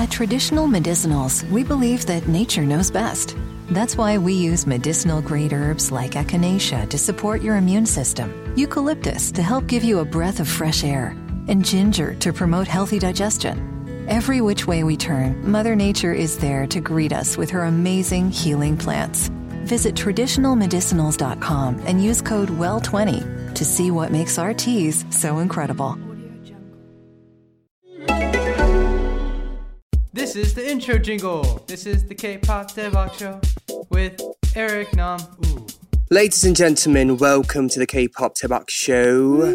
[0.00, 3.36] At Traditional Medicinals, we believe that nature knows best.
[3.68, 9.30] That's why we use medicinal grade herbs like echinacea to support your immune system, eucalyptus
[9.32, 11.08] to help give you a breath of fresh air,
[11.48, 14.06] and ginger to promote healthy digestion.
[14.08, 18.30] Every which way we turn, Mother Nature is there to greet us with her amazing
[18.30, 19.28] healing plants.
[19.64, 25.98] Visit traditionalmedicinals.com and use code WELL20 to see what makes our teas so incredible.
[30.32, 31.64] This is the intro jingle.
[31.66, 33.40] This is the K-pop Daebak show
[33.88, 34.22] with
[34.54, 35.18] Eric Nam.
[35.44, 35.66] Ooh.
[36.08, 39.52] Ladies and gentlemen, welcome to the K-pop Daebak Show.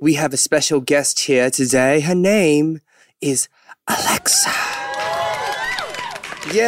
[0.00, 2.00] We have a special guest here today.
[2.00, 2.80] Her name
[3.20, 3.50] is
[3.86, 4.50] Alexa.
[6.54, 6.62] Yay!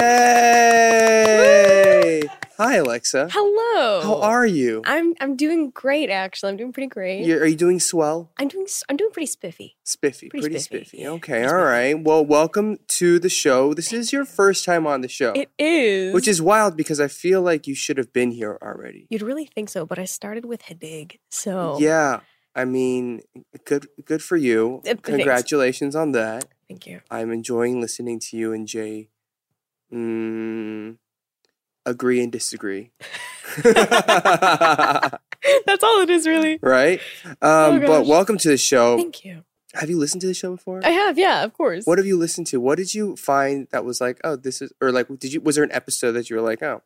[2.56, 3.30] Hi, Alexa.
[3.32, 4.00] Hello.
[4.02, 4.82] How are you?
[4.84, 6.50] I'm I'm doing great actually.
[6.50, 7.24] I'm doing pretty great.
[7.26, 8.30] you are you doing swell?
[8.38, 9.76] I'm doing I'm doing pretty spiffy.
[9.82, 11.06] Spiffy, Pretty pretty, spiffy, spiffy.
[11.08, 11.94] Okay, Pretty all right.
[12.00, 13.74] Well, welcome to the show.
[13.74, 16.14] This is your first time on the show, It is.
[16.14, 19.08] which is wild because I feel like you should have been here already.
[19.10, 21.18] You'd really think so, but I started with Hadig.
[21.30, 22.20] So Yeah,
[22.54, 23.22] I mean,
[23.64, 24.76] good, good for you.
[24.78, 25.02] Uh, thanks.
[25.10, 26.44] Congratulations on that.
[26.68, 27.00] thank you.
[27.10, 29.08] I'm enjoying listening to you and Jay
[29.92, 30.96] mm,
[31.86, 32.90] agree and disagree.
[33.62, 33.76] That's
[35.82, 36.58] all it is really.
[36.62, 37.00] right?
[37.42, 38.96] Um, but welcome to the show.
[38.96, 39.44] Thank you.
[39.74, 40.80] Have you listened to the show before?
[40.84, 41.84] I have, yeah, of course.
[41.84, 42.60] what have you listened to?
[42.60, 45.56] What did you find that was like, oh, this is, or like, did you, was
[45.56, 46.82] there an episode that you were like, oh,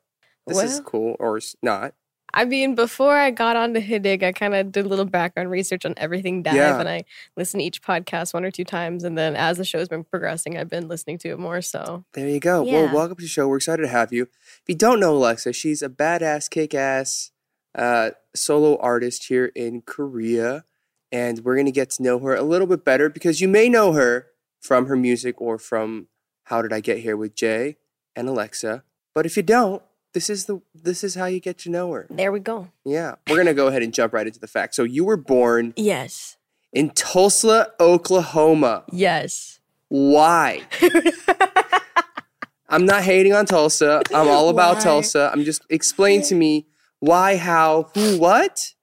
[0.46, 1.92] this is cool or not?
[2.34, 5.84] I mean, before I got onto Hadig, I kind of did a little background research
[5.86, 6.78] on everything dive Yeah.
[6.78, 7.04] and I
[7.36, 10.56] listened to each podcast one or two times and then as the show's been progressing,
[10.58, 12.04] I've been listening to it more so.
[12.12, 12.64] There you go.
[12.64, 12.84] Yeah.
[12.84, 13.48] Well, welcome to the show.
[13.48, 14.24] We're excited to have you.
[14.24, 17.30] If you don't know Alexa, she's a badass, kick ass
[17.74, 20.64] uh, solo artist here in Korea.
[21.10, 23.70] And we're going to get to know her a little bit better because you may
[23.70, 24.26] know her
[24.60, 26.08] from her music or from
[26.44, 27.78] How Did I Get Here with Jay
[28.14, 28.84] and Alexa.
[29.14, 29.82] But if you don't,
[30.14, 32.06] this is the this is how you get to know her.
[32.10, 32.68] There we go.
[32.84, 33.16] Yeah.
[33.28, 34.76] We're going to go ahead and jump right into the facts.
[34.76, 36.36] So you were born Yes.
[36.72, 38.84] in Tulsa, Oklahoma.
[38.92, 39.60] Yes.
[39.88, 40.62] Why?
[42.68, 44.02] I'm not hating on Tulsa.
[44.14, 44.82] I'm all about Why?
[44.82, 45.30] Tulsa.
[45.32, 46.66] I'm just explain to me
[47.00, 48.74] why, how, who, what?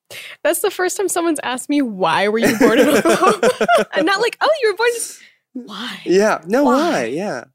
[0.44, 3.50] That's the first time someone's asked me why were you born in Oklahoma?
[3.92, 4.90] I'm not like, oh, you were born.
[5.56, 6.02] In-" Why?
[6.06, 6.42] Yeah.
[6.46, 6.92] No, why?
[6.92, 7.06] Why?
[7.06, 7.46] Yeah.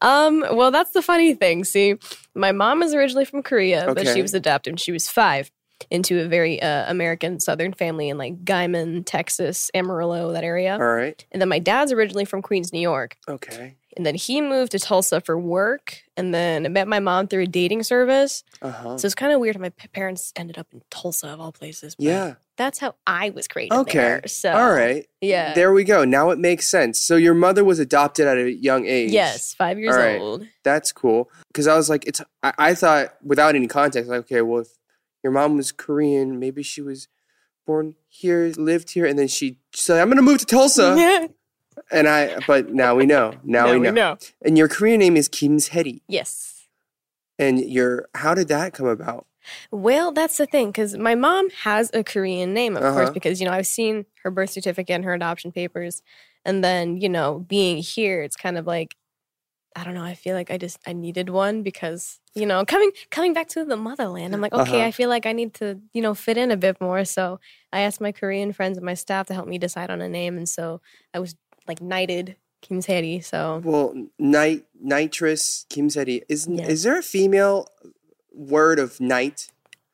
[0.00, 0.44] Um.
[0.52, 1.64] Well, that's the funny thing.
[1.64, 1.96] See,
[2.34, 5.50] my mom is originally from Korea, but she was adopted when she was five
[5.90, 10.74] into a very uh, American Southern family in like Guymon, Texas, Amarillo, that area.
[10.74, 11.24] All right.
[11.32, 13.16] And then my dad's originally from Queens, New York.
[13.28, 13.74] Okay.
[13.96, 17.46] And then he moved to Tulsa for work, and then met my mom through a
[17.46, 18.42] dating service.
[18.60, 18.98] Uh huh.
[18.98, 21.94] So it's kind of weird how my parents ended up in Tulsa of all places.
[21.94, 22.34] but Yeah.
[22.56, 23.74] That's how I was created.
[23.74, 23.98] Okay.
[23.98, 24.22] there.
[24.26, 25.06] So All right.
[25.20, 25.54] yeah.
[25.54, 26.04] There we go.
[26.04, 27.00] Now it makes sense.
[27.00, 29.10] So your mother was adopted at a young age.
[29.10, 30.20] Yes, five years All right.
[30.20, 30.46] old.
[30.62, 31.30] That's cool.
[31.48, 32.20] Because I was like, it's.
[32.42, 34.68] I, I thought without any context, like, okay, well, if
[35.22, 37.08] your mom was Korean, maybe she was
[37.66, 41.26] born here, lived here, and then she said, "I'm going to move to Tulsa." Yeah.
[41.90, 43.34] And I, but now we know.
[43.42, 44.16] Now, we, know.
[44.42, 46.02] And your Korean name is Kim's Sehri.
[46.08, 46.68] Yes.
[47.38, 49.26] And your, how did that come about?
[49.70, 52.94] Well, that's the thing because my mom has a Korean name, of Uh-huh.
[52.94, 56.02] course, because you know I've seen her birth certificate and her adoption papers,
[56.44, 58.96] and then you know being here, it's kind of like
[59.76, 60.04] I don't know.
[60.04, 63.64] I feel like I just I needed one because you know coming coming back to
[63.64, 64.86] the motherland, I'm like okay, Uh-huh.
[64.88, 67.04] I feel like I need to you know fit in a bit more.
[67.04, 67.40] So
[67.72, 70.36] I asked my Korean friends and my staff to help me decide on a name,
[70.36, 70.80] and so
[71.12, 71.34] I was
[71.66, 73.22] like knighted Kim Sehri.
[73.24, 76.22] So Well, night, nitrous, Kim Sehri.
[76.28, 77.68] Is, is there a female
[78.34, 79.48] word of night?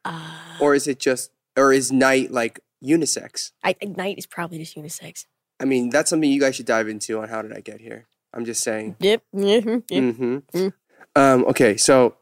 [0.05, 3.53] uh, Or is it just, or is night like unisex?
[3.62, 5.27] I, knight is probably just unisex.
[5.61, 8.06] I mean, that's something you guys should dive into on how did I get here.
[8.33, 8.97] I'm just saying.
[9.01, 9.23] Yep.
[9.33, 9.65] yep.
[9.65, 10.73] hmm Mm.
[11.17, 12.17] Um, okay, so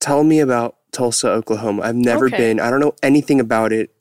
[0.00, 1.82] tell me about Tulsa, Oklahoma.
[1.82, 2.36] I've never Okay.
[2.36, 2.60] been.
[2.60, 3.94] I don't know anything about it.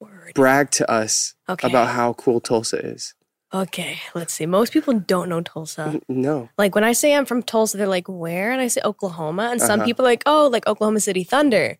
[0.00, 0.32] Word.
[0.34, 1.66] Brag to us Okay.
[1.66, 3.14] about how cool Tulsa is.
[3.54, 4.46] Okay, let's see.
[4.46, 6.00] Most people don't know Tulsa.
[6.08, 6.48] No.
[6.56, 9.60] Like when I say I'm from Tulsa, they're like, "Where?" And I say Oklahoma, and
[9.60, 9.86] some Uh-huh.
[9.86, 11.76] people are like, "Oh, like Oklahoma City Thunder,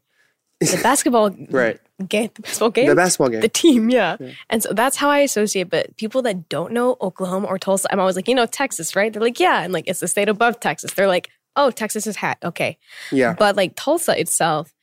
[0.61, 1.81] the basketball Right.
[2.09, 3.41] game, the basketball game, The basketball game.
[3.41, 4.17] the team, yeah.
[4.21, 4.33] Yeah.
[4.51, 5.71] And so that's how I associate.
[5.71, 9.11] But people that don't know Oklahoma or Tulsa, I'm always like, you know, Texas, right?
[9.13, 10.93] They're like, yeah, and like it's the state above Texas.
[10.93, 12.77] They're like, oh, Texas is hat, okay.
[13.11, 13.35] yeah.
[13.39, 14.75] But like Tulsa itself,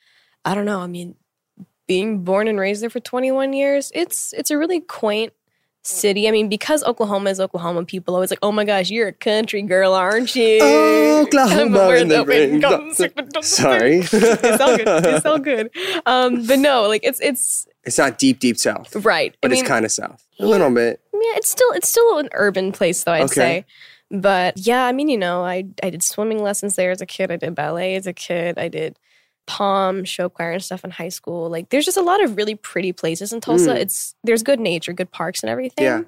[0.43, 0.79] I don't know.
[0.79, 1.15] I mean,
[1.87, 5.33] being born and raised there for 21 years, it's it's a really quaint
[5.83, 6.27] city.
[6.27, 9.61] I mean, because Oklahoma is Oklahoma, people always like, "Oh my gosh, you're a country
[9.61, 12.61] girl, aren't you?" Oklahoma Where in the rain.
[13.43, 13.99] Sorry.
[13.99, 15.05] it's all good.
[15.05, 15.69] It's all good.
[16.05, 19.35] Um, but no, like it's it's It's not deep, deep south, right.
[19.41, 20.25] but I mean, it's kind of south.
[20.39, 21.01] A little bit.
[21.13, 23.13] yeah, it's still it's still an urban place though.
[23.13, 23.33] I'd Okay.
[23.33, 23.65] say.
[24.11, 27.31] But yeah, I mean, you know, I I did swimming lessons there as a kid.
[27.31, 28.57] I did ballet as a kid.
[28.57, 28.97] I did
[29.49, 31.49] pom, show choir and stuff in high school.
[31.49, 33.71] Like there's just a lot of really pretty places in Tulsa.
[33.73, 33.81] Mm.
[33.81, 35.83] It's there's good nature, good parks and everything.
[35.85, 36.01] Yeah.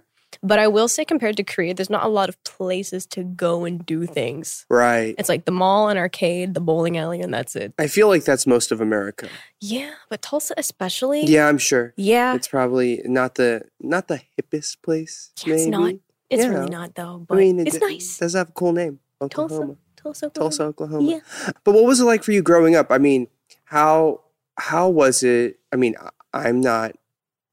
[0.43, 3.65] But I will say compared to Korea, there's not a lot of places to go
[3.65, 4.65] and do things.
[4.69, 5.13] Right.
[5.17, 7.73] It's like the mall and arcade, the bowling alley, and that's it.
[7.77, 9.27] I feel like that's most of America.
[9.59, 11.25] Yeah, but Tulsa especially.
[11.25, 11.93] Yeah, I'm sure.
[11.97, 12.33] Yeah.
[12.35, 15.31] It's probably not the not the hippest place.
[15.45, 15.71] Yeah, it's maybe.
[15.77, 15.93] not.
[16.29, 16.49] It's Yeah.
[16.49, 17.25] really not though.
[17.27, 18.17] But I mean, it it's d- nice.
[18.19, 19.65] Does have a cool name, Oklahoma.
[19.65, 19.77] Tulsa.
[20.05, 20.31] Oklahoma.
[20.33, 21.09] Tulsa, Oklahoma.
[21.11, 21.51] Yeah.
[21.63, 22.87] But what was it like for you growing up?
[22.89, 23.27] I mean,
[23.65, 24.21] how
[24.57, 25.59] how was it?
[25.71, 25.95] I mean,
[26.33, 26.95] I'm not.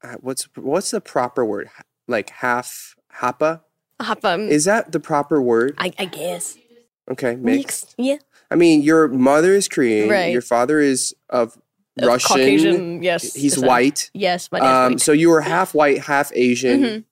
[0.03, 1.69] uh, What's what's the proper word?
[2.07, 3.61] Like half hapa?
[4.23, 5.75] Um, Is that the proper word?
[5.77, 6.57] I, I guess.
[7.11, 7.95] Okay, mixed.
[7.97, 8.17] Yeah.
[8.49, 10.09] I mean, your mother is Korean.
[10.09, 10.31] Right.
[10.31, 11.57] Your father is of
[11.99, 12.27] Of Russian.
[12.29, 13.03] Caucasian.
[13.03, 13.33] Yes.
[13.33, 14.09] He's white.
[14.13, 15.01] Yes, my dad's Um, white.
[15.01, 16.81] so you were half white, half Asian.
[16.81, 17.03] Mhm.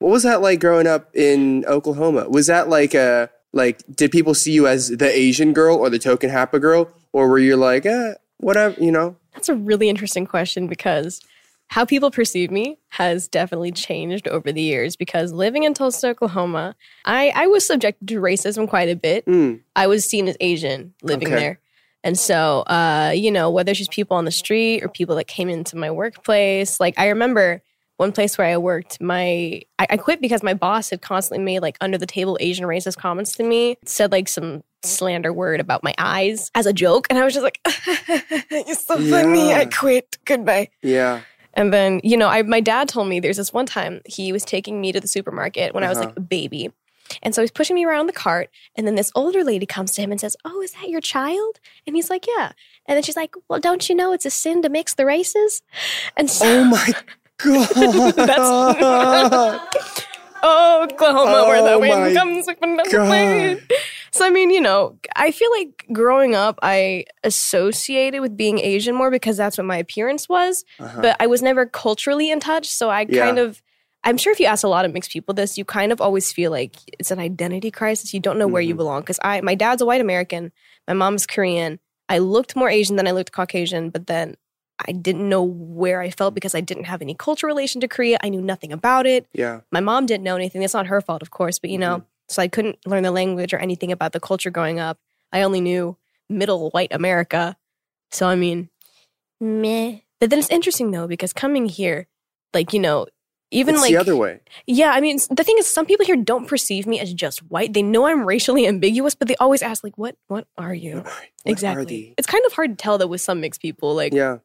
[0.00, 2.28] What was that like growing up in Oklahoma?
[2.28, 3.82] Was that like a like?
[3.94, 7.38] Did people see you as the Asian girl or the token Hapa girl, or were
[7.38, 9.16] you like, eh, whatever, you know?
[9.32, 11.20] That's a really interesting question because
[11.68, 16.76] how people perceive me has definitely changed over the years because living in Tulsa, Oklahoma,
[17.04, 19.24] I, I was subjected to racism quite a bit.
[19.26, 21.36] Mm, I was seen as Asian living Okay.
[21.36, 21.60] there.
[22.04, 25.26] And so, uh, you know, whether it's just people on the street or people that
[25.26, 27.62] came into my workplace, like I remember
[27.96, 31.60] one place where I worked, my I, I quit because my boss had constantly made
[31.60, 35.82] like under the table Asian racist comments to me, said like some slander word about
[35.84, 37.60] my eyes as a joke, and I was just like,
[38.50, 40.18] "You're so funny." I quit.
[40.24, 40.68] Goodbye.
[40.82, 41.20] yeah.
[41.56, 44.44] And then, you know, I, my dad told me there's this one time he was
[44.44, 46.08] taking me to the supermarket when I was Uh-huh.
[46.08, 46.72] like a baby.
[47.22, 48.50] And so he's pushing me around the cart.
[48.74, 51.60] And then this older lady comes to him and says, Oh, is that your child?
[51.86, 52.50] And he's like, Yeah.
[52.86, 55.62] And then she's like, Well, don't you know it's a sin to mix the races?
[56.16, 56.92] And so, Oh my
[57.38, 59.60] god.
[60.42, 63.08] oh, Oklahoma, where the Oh wind comes with another God.
[63.08, 63.58] plain.
[64.12, 68.94] So, I mean, you know, I feel like growing up, I associated with being Asian
[68.94, 70.64] more because that's what my appearance was.
[70.78, 71.00] Uh-huh.
[71.02, 72.66] but I was never culturally in touch.
[72.68, 73.24] So I Yeah.
[73.24, 73.60] kind of,
[74.04, 76.30] I'm sure if you ask a lot of mixed people this, you kind of always
[76.32, 78.14] feel like it's an identity crisis.
[78.14, 78.78] You don't know where you Mhm.
[78.78, 79.00] belong.
[79.00, 80.52] Because I, my dad's a white American,
[80.86, 81.80] my mom's Korean.
[82.08, 84.36] I looked more Asian than I looked Caucasian, but then
[84.86, 88.18] I didn't know where I felt because I didn't have any cultural relation to Korea.
[88.22, 89.26] I knew nothing about it.
[89.32, 89.60] yeah.
[89.70, 90.60] My mom didn't know anything.
[90.60, 92.06] That's not her fault, of course, but you know, mm-hmm.
[92.28, 94.98] so I couldn't learn the language or anything about the culture growing up.
[95.32, 95.96] I only knew
[96.28, 97.56] middle white America.
[98.10, 98.68] So I mean,
[99.40, 99.98] meh.
[100.20, 102.06] But then it's interesting though because coming here,
[102.52, 103.06] like you know,
[103.50, 104.40] even it's like the other way.
[104.66, 107.72] yeah, I mean, the thing is, some people here don't perceive me as just white.
[107.72, 110.16] They know I'm racially ambiguous, but they always ask like, "What?
[110.26, 111.84] What are you?" What are exactly.
[111.84, 113.94] the- It's kind of hard to tell though with some mixed people.
[113.94, 114.38] Like, Yeah.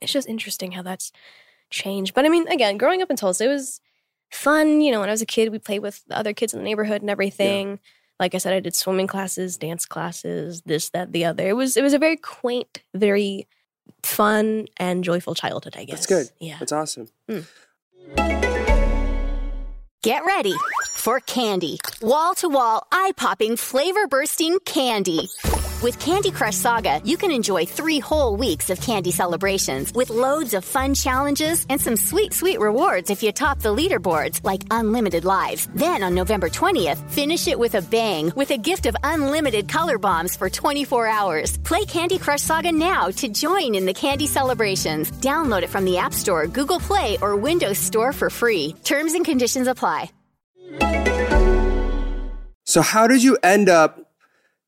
[0.00, 1.12] It's just interesting how that's
[1.70, 2.14] changed.
[2.14, 3.80] But I mean, again, growing up in Tulsa, it was
[4.30, 4.80] fun.
[4.80, 6.64] You know, when I was a kid, we played with the other kids in the
[6.64, 7.78] neighborhood and everything.
[8.20, 11.48] Like I said, I did swimming classes, dance classes, this, that, the other.
[11.48, 13.48] It was it was a very quaint, very
[14.02, 15.74] fun and joyful childhood.
[15.76, 16.30] I guess That's good.
[16.38, 16.56] Yeah.
[16.58, 17.08] That's awesome.
[17.28, 17.40] Hmm.
[20.02, 20.54] Get ready
[20.92, 21.78] for candy.
[22.02, 25.30] Wall to wall, eye popping, flavor bursting candy.
[25.84, 30.54] With Candy Crush Saga, you can enjoy three whole weeks of candy celebrations with loads
[30.54, 35.26] of fun challenges and some sweet, sweet rewards if you top the leaderboards, like unlimited
[35.26, 35.68] lives.
[35.74, 39.98] Then on November 20th, finish it with a bang with a gift of unlimited color
[39.98, 41.58] bombs for 24 hours.
[41.58, 45.10] Play Candy Crush Saga now to join in the candy celebrations.
[45.20, 48.74] Download it from the App Store, Google Play, or Windows Store for free.
[48.84, 50.10] Terms and conditions apply.
[52.64, 54.03] So how did you end up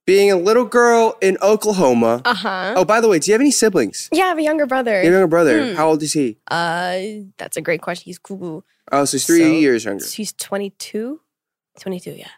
[0.07, 2.23] being a little girl in Oklahoma?
[2.25, 2.75] Uh huh.
[2.77, 4.09] Oh, by the way, do you have any siblings?
[4.13, 5.03] Yeah, I have a younger brother.
[5.03, 5.71] Your younger brother.
[5.71, 5.75] Hmm.
[5.75, 6.39] How old is he?
[6.51, 8.05] Uh, that's a great question.
[8.07, 8.63] He's cuckoo.
[8.93, 10.05] Oh, so he's three So- years younger.
[10.07, 11.21] He's 22?
[11.81, 12.29] 22, yeah.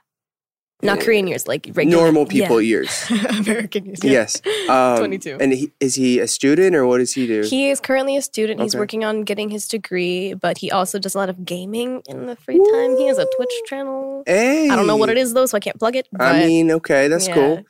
[0.81, 2.03] Not Korean years, like regular.
[2.05, 2.69] Normal people yeah.
[2.69, 3.11] years.
[3.41, 3.99] American years.
[4.05, 4.11] yeah.
[4.13, 4.43] Yes.
[4.69, 5.39] Um, 22.
[5.41, 7.43] And he, is he a student or what does he do?
[7.43, 8.61] He is currently a student.
[8.61, 12.27] He's working on getting his degree, but he also does a lot of gaming in
[12.27, 12.97] the free time.
[12.97, 14.23] He has a Twitch channel.
[14.27, 14.69] hey.
[14.71, 16.07] I don't know what it is though, so I can't plug it.
[16.13, 17.35] But I mean, okay, that's yeah.
[17.35, 17.65] cool.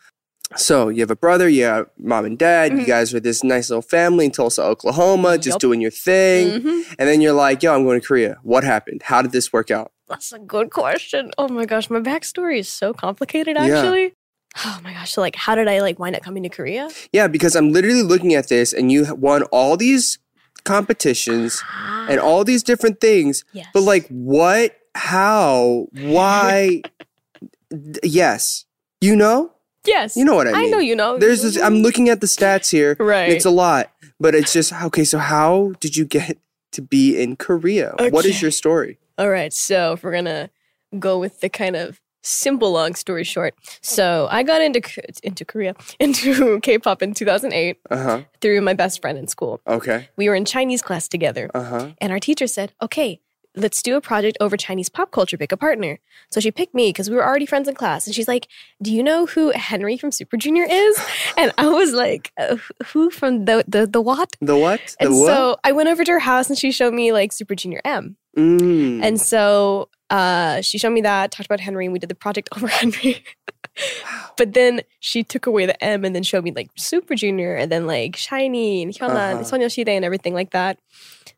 [0.57, 2.73] So you have a brother, you have mom and dad.
[2.73, 2.87] You Mhm.
[2.87, 5.61] guys are this nice little family in Tulsa, Oklahoma, just Yup.
[5.61, 6.61] doing your thing.
[6.62, 6.95] Mhm.
[6.99, 8.38] And then you're like, yo, I'm going to Korea.
[8.43, 9.03] What happened?
[9.05, 9.93] How did this work out?
[10.09, 11.31] That's a good question.
[11.38, 13.57] Oh my gosh, my backstory is so complicated.
[13.57, 13.65] Yeah.
[13.65, 14.15] Actually.
[14.65, 15.12] Oh my gosh.
[15.12, 16.88] So like, how did I like wind up coming to Korea?
[17.12, 20.19] Yeah, because I'm literally looking at this and you won all these
[20.65, 22.07] competitions ah.
[22.09, 23.45] and all these different things.
[23.53, 23.69] Yes.
[23.75, 24.77] But like, what?
[24.95, 25.87] How?
[25.93, 26.83] Why?
[28.03, 28.65] Yes.
[29.00, 29.53] You know?
[29.88, 30.67] yes, You know what I mean.
[30.67, 31.19] I know you know.
[31.19, 32.97] There's this, I'm looking at the stats here.
[33.09, 33.31] Right.
[33.31, 36.37] It's a lot, but it's just, okay, so how did you get
[36.73, 37.95] to be in Korea?
[38.11, 38.99] What is your story?
[39.19, 40.51] All right, so if we're gonna
[40.99, 43.55] go with the kind of simple long story short.
[43.81, 44.81] So I got into
[45.23, 48.21] into Korea into K-pop in 2008 Uh huh.
[48.41, 49.61] through my best friend in school.
[49.67, 50.09] Okay.
[50.17, 51.89] We were in Chinese class together, Uh huh.
[52.01, 53.21] and our teacher said, "Okay,
[53.57, 55.37] let's do a project over Chinese pop culture.
[55.39, 55.99] Pick a partner."
[56.31, 58.47] So she picked me because we were already friends in class, and she's like,
[58.83, 60.95] "Do you know who Henry from Super Junior is?"
[61.37, 62.57] And I was like, uh,
[62.93, 64.81] "Who from the the the what?" The what?
[65.01, 65.27] The And what?
[65.27, 68.17] so I went over to her house, and she showed me like Super Junior M.
[68.38, 69.02] Mm.
[69.02, 72.49] And so uh, she showed me that, talked about Henry, and we did the project
[72.57, 73.25] over Henry.
[74.37, 77.71] But then she took away the M and then showed me like Super Junior and
[77.71, 79.42] then like SHINee and Hyonan, Uh-huh.
[79.45, 80.78] Sonyeo Sidae and everything like that.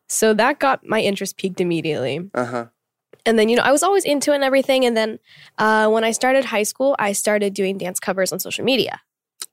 [0.09, 2.29] So that got my interest peaked immediately.
[2.33, 2.65] uh huh.
[3.23, 4.85] And then, you know, I was always into it and everything.
[4.85, 5.19] And then
[5.59, 8.99] uh, when I started high school, I started doing dance covers on social media.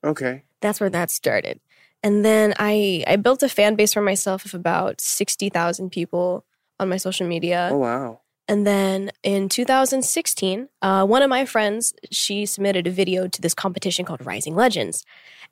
[0.03, 0.41] Okay.
[0.61, 1.59] That's where that started.
[2.01, 6.45] And then I, I built a fan base for myself of about 60,000 people
[6.79, 7.69] on my social media.
[7.71, 8.21] Oh wow.
[8.47, 13.53] And then in 2016, uh, one of my friends, she submitted a video to this
[13.53, 15.05] competition called Rising Legends.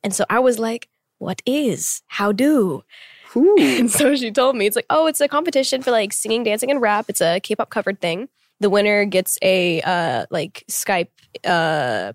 [0.03, 2.01] And so I was like, what is?
[2.07, 2.83] How do?
[3.33, 3.55] Whew.
[3.59, 6.71] And so she told me, it's like, oh, it's a competition for like singing, dancing,
[6.71, 7.05] and rap.
[7.07, 8.29] It's a K-pop covered thing.
[8.59, 11.09] The winner gets a uh, like Skype
[11.45, 12.13] uh,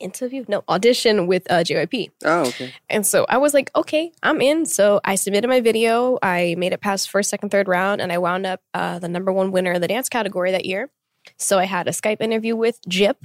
[0.00, 2.10] interview, no audition with uh, JYP.
[2.24, 2.72] Oh okay.
[2.88, 4.66] And so I was like, okay, I'm in.
[4.66, 6.18] So I submitted my video.
[6.22, 9.32] I made it past first, second, third round, and I wound up uh, the number
[9.32, 10.90] one winner in the dance category that year.
[11.36, 13.24] So I had a Skype interview with Jip.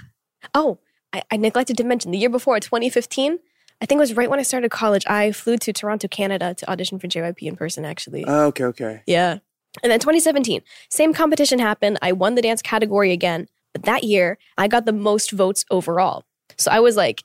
[0.53, 0.79] Oh,
[1.13, 3.39] I, I neglected to mention the year before, 2015.
[3.81, 5.03] I think it was right when I started college.
[5.07, 8.23] I flew to Toronto, Canada to audition for JYP in person, actually.
[8.25, 8.65] Oh, okay.
[8.65, 9.03] Okay.
[9.05, 9.39] Yeah.
[9.83, 11.99] And then 2017, same competition happened.
[12.01, 13.47] I won the dance category again.
[13.73, 16.23] But that year, I got the most votes overall.
[16.57, 17.23] So I was like,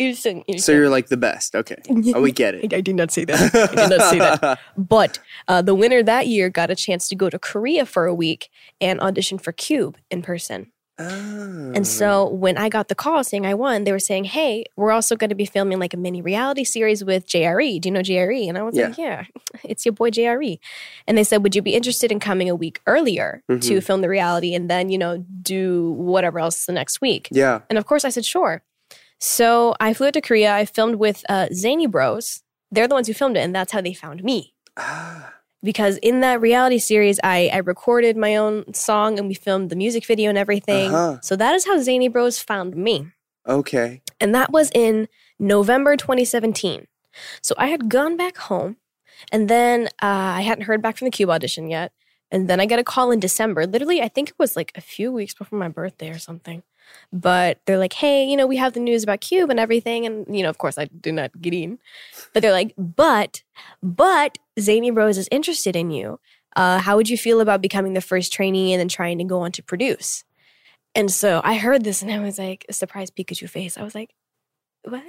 [0.00, 1.54] "Ilsung, So you're like the best.
[1.54, 1.76] Okay.
[2.14, 2.74] Oh, we get I, it.
[2.74, 3.54] I did not say that.
[3.54, 4.58] I did not say that.
[4.76, 8.14] But uh, the winner that year got a chance to go to Korea for a
[8.14, 8.48] week
[8.80, 10.72] and audition for Cube in person.
[11.00, 11.72] Oh.
[11.74, 14.90] And so when I got the call saying I won, they were saying, "Hey, we're
[14.92, 17.80] also going to be filming like a mini reality series with JRE.
[17.80, 19.24] Do you know JRE?" And I was like, "Yeah,
[19.64, 20.58] it's your boy JRE."
[21.06, 23.82] And they said, "Would you be interested in coming a week earlier to Mhm.
[23.82, 27.60] film the reality and then you know do whatever else the next week?" Yeah.
[27.70, 28.62] And of course, I said, sure.
[29.18, 30.52] So I flew out to Korea.
[30.54, 32.42] I filmed with uh, Zany Bros.
[32.70, 34.54] They're the ones who filmed it, and that's how they found me.
[34.76, 35.34] Ah.
[35.62, 39.76] Because in that reality series, I, I recorded my own song and we filmed the
[39.76, 40.94] music video and everything.
[40.94, 41.20] Uh-huh.
[41.20, 43.12] So that is how Zany Bros found me.
[43.46, 44.00] Okay.
[44.20, 46.86] And that was in November 2017.
[47.42, 48.76] So I had gone back home,
[49.32, 51.92] and then uh, I hadn't heard back from the Cube audition yet.
[52.30, 53.66] And then I got a call in December.
[53.66, 56.62] Literally, I think it was like a few weeks before my birthday or something.
[57.12, 60.06] But they're like, hey, you know, we have the news about Cube and everything.
[60.06, 61.78] And, you know, of course, I do not get in.
[62.32, 63.42] But they're like, but,
[63.82, 66.20] but Zany Bros is interested in you.
[66.56, 69.40] Uh, how would you feel about becoming the first trainee and then trying to go
[69.40, 70.24] on to produce?
[70.94, 73.78] And so I heard this and I was like, a surprised Pikachu face.
[73.78, 74.10] I was like,
[74.84, 75.02] what?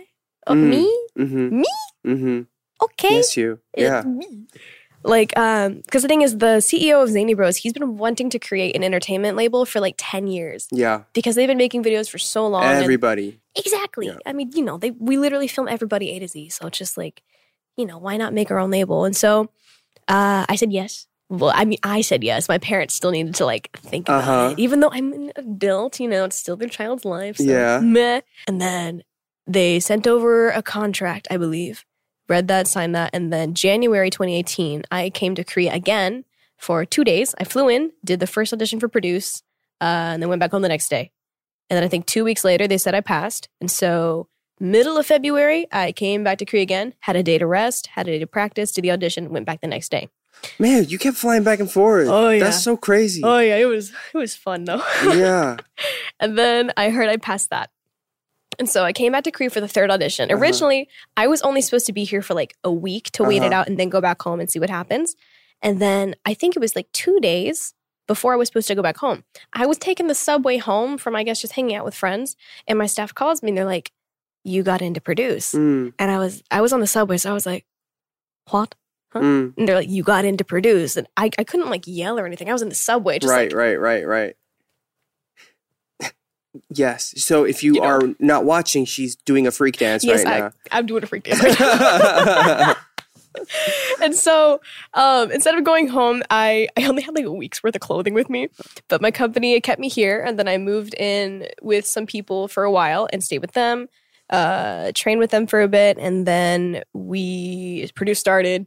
[0.47, 0.69] Oh, Mm.
[0.69, 1.07] me?
[1.17, 1.59] Mm-hmm.
[1.61, 1.67] Me?
[2.05, 2.41] Mm-hmm.
[2.83, 3.15] Okay.
[3.15, 3.59] Yes, you.
[3.73, 4.03] It's Yeah.
[4.03, 4.47] me.
[5.03, 8.39] Like, um, because the thing is, the CEO of Zany Bros, he's been wanting to
[8.39, 11.03] create an entertainment label for like 10 years Yeah.
[11.13, 12.63] because they've been making videos for so long.
[12.63, 13.39] and- Everybody.
[13.55, 14.07] exactly.
[14.07, 14.17] Yeah.
[14.25, 16.49] I mean, you know, they we literally film everybody A to Z.
[16.49, 17.21] So it's just like,
[17.77, 19.05] you know, why not make our own label?
[19.05, 19.49] And so
[20.07, 21.07] uh, I said yes.
[21.29, 22.49] Well, I mean, I said yes.
[22.49, 24.49] My parents still needed to like think about Uh-huh.
[24.51, 25.99] it, even though I'm an adult.
[25.99, 27.37] You know, it's still their child's life.
[27.37, 27.79] So Yeah.
[27.81, 28.19] Meh.
[28.47, 29.03] And then
[29.47, 31.85] they sent over a contract, I believe.
[32.31, 36.23] Read that, signed that, and then January 2018, I came to Korea again
[36.57, 37.35] for two days.
[37.37, 39.43] I flew in, did the first audition for Produce,
[39.81, 41.11] uh, and then went back home the next day.
[41.69, 43.49] And then I think two weeks later, they said I passed.
[43.59, 44.29] And so,
[44.61, 48.07] middle of February, I came back to Korea again, had a day to rest, had
[48.07, 50.07] a day to practice, did the audition, went back the next day.
[50.57, 52.07] Man, you kept flying back and forth.
[52.07, 52.45] Oh, yeah.
[52.45, 53.21] That's so crazy.
[53.25, 54.81] Oh yeah, it was it was fun though.
[55.03, 55.57] yeah.
[56.21, 57.71] and then I heard I passed that.
[58.59, 60.29] And so I came back to Korea for the third audition.
[60.31, 60.39] Uh-huh.
[60.39, 63.47] Originally, I was only supposed to be here for like a week to wait it
[63.47, 63.61] Uh-huh.
[63.61, 65.15] out and then go back home and see what happens.
[65.61, 67.73] And then I think it was like two days
[68.07, 69.23] before I was supposed to go back home.
[69.53, 72.35] I was taking the subway home from, I guess, just hanging out with friends.
[72.67, 73.91] And my staff calls me and they're like,
[74.43, 75.53] You got in to produce.
[75.53, 77.65] Mm, And I was I was on the subway, so I was like,
[78.49, 78.75] What?
[79.13, 79.53] mm.
[79.57, 80.97] And they're like, You got in to produce.
[80.97, 82.49] And I, I couldn't like yell or anything.
[82.49, 84.35] I was in the subway, just Right, like right, right, right.
[86.69, 87.13] Yes.
[87.23, 87.87] So if you, You know.
[87.87, 90.51] are not watching, she's doing a freak dance Yes, right I, now.
[90.71, 92.75] I'm doing a freak dance right
[94.01, 94.59] and so
[94.93, 98.13] um, instead of going home, I, I only had like a week's worth of clothing
[98.13, 98.49] with me.
[98.87, 100.21] But my company kept me here.
[100.21, 103.87] And then I moved in with some people for a while and stayed with them,
[104.29, 105.97] uh, trained with them for a bit.
[105.97, 108.65] And then we produce started.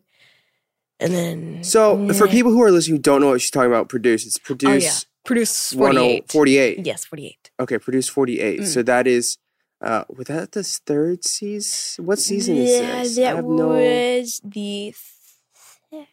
[1.01, 1.65] And then.
[1.65, 4.25] so for people who are listening who don't know what she's talking about, produce.
[4.25, 6.31] It's produce Produce 10 48.
[6.33, 6.87] 48.
[6.87, 7.51] Yes, 48.
[7.61, 8.61] Okay, produced 48.
[8.61, 8.67] Mm.
[8.67, 9.39] So that is
[9.81, 12.05] uh was that the third season?
[12.05, 13.17] What season is yeah, this?
[13.17, 14.95] that I no was the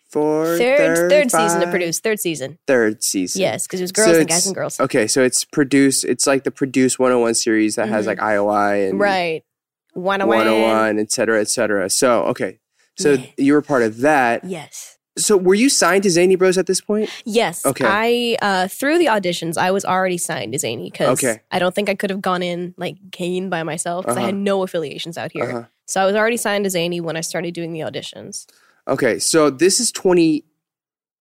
[0.09, 1.99] fourth, third third season to produce.
[1.99, 2.57] Third season.
[2.67, 3.41] Third season.
[3.41, 4.79] Yes, because it was So girls and guys and girls.
[4.79, 8.07] Okay, so it's produce it's like the produce 101 series that has Mhm.
[8.07, 9.43] like IOI and Right.
[9.93, 11.89] One 101, et cetera, et cetera.
[11.89, 12.59] So okay.
[12.97, 13.25] So Yeah.
[13.37, 14.43] you were part of that.
[14.45, 14.97] Yes.
[15.17, 17.09] So were you signed to Zany Bros at this point?
[17.25, 17.65] Yes.
[17.65, 17.85] Okay.
[17.85, 21.41] I uh through the auditions, I was already signed to Zany because Okay.
[21.51, 24.35] I don't think I could have gone in like Kane by myself because I had
[24.35, 24.43] Uh-huh.
[24.43, 25.43] no affiliations out here.
[25.49, 25.63] Uh-huh.
[25.85, 28.45] So I was already signed to Zany when I started doing the auditions.
[28.87, 30.45] Okay, so this is 20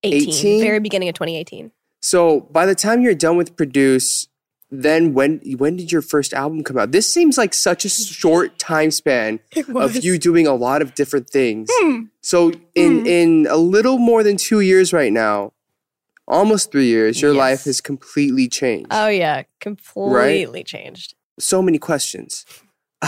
[0.05, 0.61] 18, 18?
[0.63, 1.73] very beginning of 2018.
[2.01, 4.29] So by the time you're done with produce,
[4.71, 6.93] then when when did your first album come out?
[6.93, 9.41] This seems like such a short time span
[9.75, 11.69] of you doing a lot of different things.
[11.73, 12.03] Hmm.
[12.21, 15.53] So in in a little more than two years right now,
[16.29, 17.39] almost three years, your Yes.
[17.39, 18.89] life has completely changed.
[18.93, 21.15] Oh yeah, completely changed.
[21.39, 22.45] so many questions.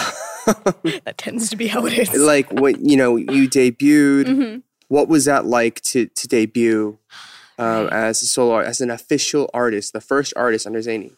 [1.04, 2.12] That tends to be how it is.
[2.14, 4.62] like when you know you debuted, Mhm.
[4.88, 6.98] what was that like to to debut
[7.58, 11.12] um, as a solo as an official artist, the first artist under Zany?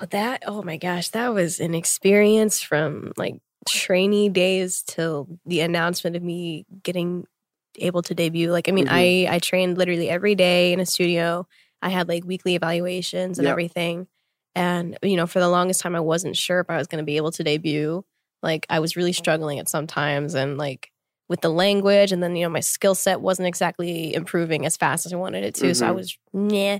[0.00, 3.36] But that oh my gosh, that was an experience from like
[3.68, 7.26] trainee days till the announcement of me getting
[7.78, 8.50] able to debut.
[8.52, 9.26] Like I mean, Mhm.
[9.28, 11.46] I I trained literally every day in a studio.
[11.82, 13.52] I had like weekly evaluations and Yeah.
[13.52, 14.06] everything.
[14.54, 17.06] And you know, for the longest time I wasn't sure if I was going to
[17.06, 18.04] be able to debut.
[18.42, 20.90] Like I was really struggling at some times and like
[21.28, 25.04] with the language and then you know my skill set wasn't exactly improving as fast
[25.06, 25.74] as I wanted it to.
[25.74, 25.94] So I Mhm.
[25.94, 26.78] was nah.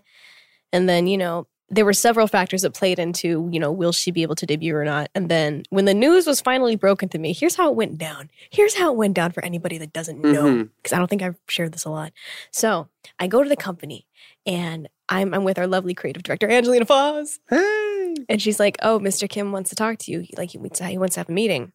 [0.73, 4.11] And then, you know, there were several factors that played into, you know, will she
[4.11, 5.11] be able to debut or not?
[5.15, 8.31] And then when the news was finally broken to me, here's how it went down.
[8.51, 10.63] Here's how it went down for anybody that doesn't know, mm-hmm.
[10.77, 12.13] because I don't think I've shared this a lot.
[12.53, 14.07] So I go to the company
[14.47, 17.41] and I'm, I'm with our lovely creative director, Angelina Foz.
[17.51, 19.29] Hey, And she's like, "Oh, Mr.
[19.29, 20.21] Kim wants to talk to you.
[20.21, 21.73] He, like he wants, to, he wants to have a meeting."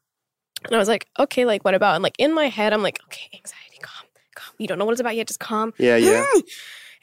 [0.65, 2.99] And I was like, "Okay, like what about?" And like in my head, I'm like,
[3.05, 4.53] "Okay, anxiety, calm, calm.
[4.57, 5.27] You don't know what it's about yet.
[5.27, 6.25] Just calm." yeah, yeah.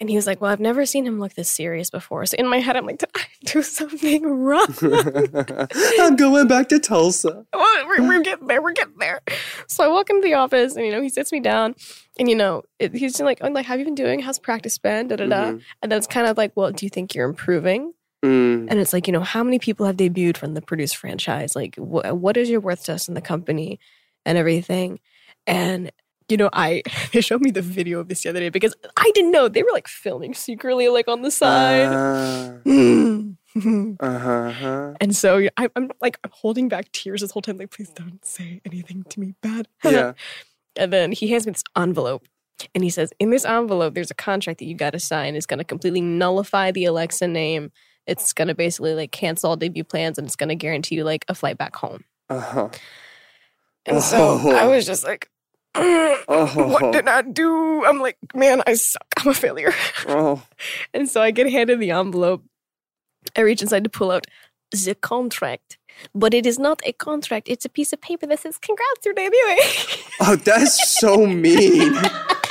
[0.01, 2.47] And he was like, "Well, I've never seen him look this serious before." So in
[2.47, 4.73] my head, I'm like, "Did I do something wrong?"
[6.01, 7.45] I'm going back to Tulsa.
[7.53, 8.63] well, we're, we're getting there.
[8.63, 9.21] We're getting there.
[9.67, 11.75] So I walk into the office, and you know, he sits me down,
[12.19, 14.21] and you know, it, he's just like, "I'm like, how have you been doing?
[14.21, 15.45] How's practice been?" Da da da.
[15.53, 15.63] Mhm.
[15.83, 17.93] And then it's kind of like, "Well, do you think you're improving?"
[18.25, 18.67] Mm.
[18.69, 21.55] And it's like, you know, how many people have debuted from the Produce franchise?
[21.55, 23.79] Like, wh- what is your worth to us in the company
[24.27, 24.99] and everything?
[25.47, 25.93] And,
[26.29, 29.11] you know, I, they showed me the video of this the other day because I
[29.15, 31.89] didn't know they were like filming secretly, like on the side.
[33.61, 34.51] Uh huh.
[34.53, 34.95] huh.
[35.01, 37.91] and so yeah, I, I'm like, I'm holding back tears this whole time, like, please
[37.91, 39.67] don't say anything to me bad.
[39.85, 40.13] Yeah.
[40.77, 42.29] and then he hands me this envelope.
[42.75, 45.35] And he says, in this envelope, there's a contract that you got to sign.
[45.35, 47.73] It's going to completely nullify the Alexa name.
[48.07, 51.03] It's going to basically like cancel all debut plans and it's going to guarantee you
[51.05, 52.05] like a flight back home.
[52.29, 52.69] Uh huh.
[53.87, 54.55] And so Oh.
[54.55, 55.38] I was just like, "Mm,
[56.31, 56.69] Oh.
[56.69, 57.85] what did I do?
[57.87, 59.07] I'm like, man, I suck.
[59.19, 59.73] I'm a failure.
[60.09, 60.43] Oh.
[60.93, 62.43] and so I get handed the envelope.
[63.37, 64.27] I reach inside to pull out
[64.73, 65.79] the contract.
[66.15, 67.49] But it is not a contract.
[67.49, 70.03] It's a piece of paper that says, congrats, you're debuting.
[70.21, 71.95] Oh, that's so mean.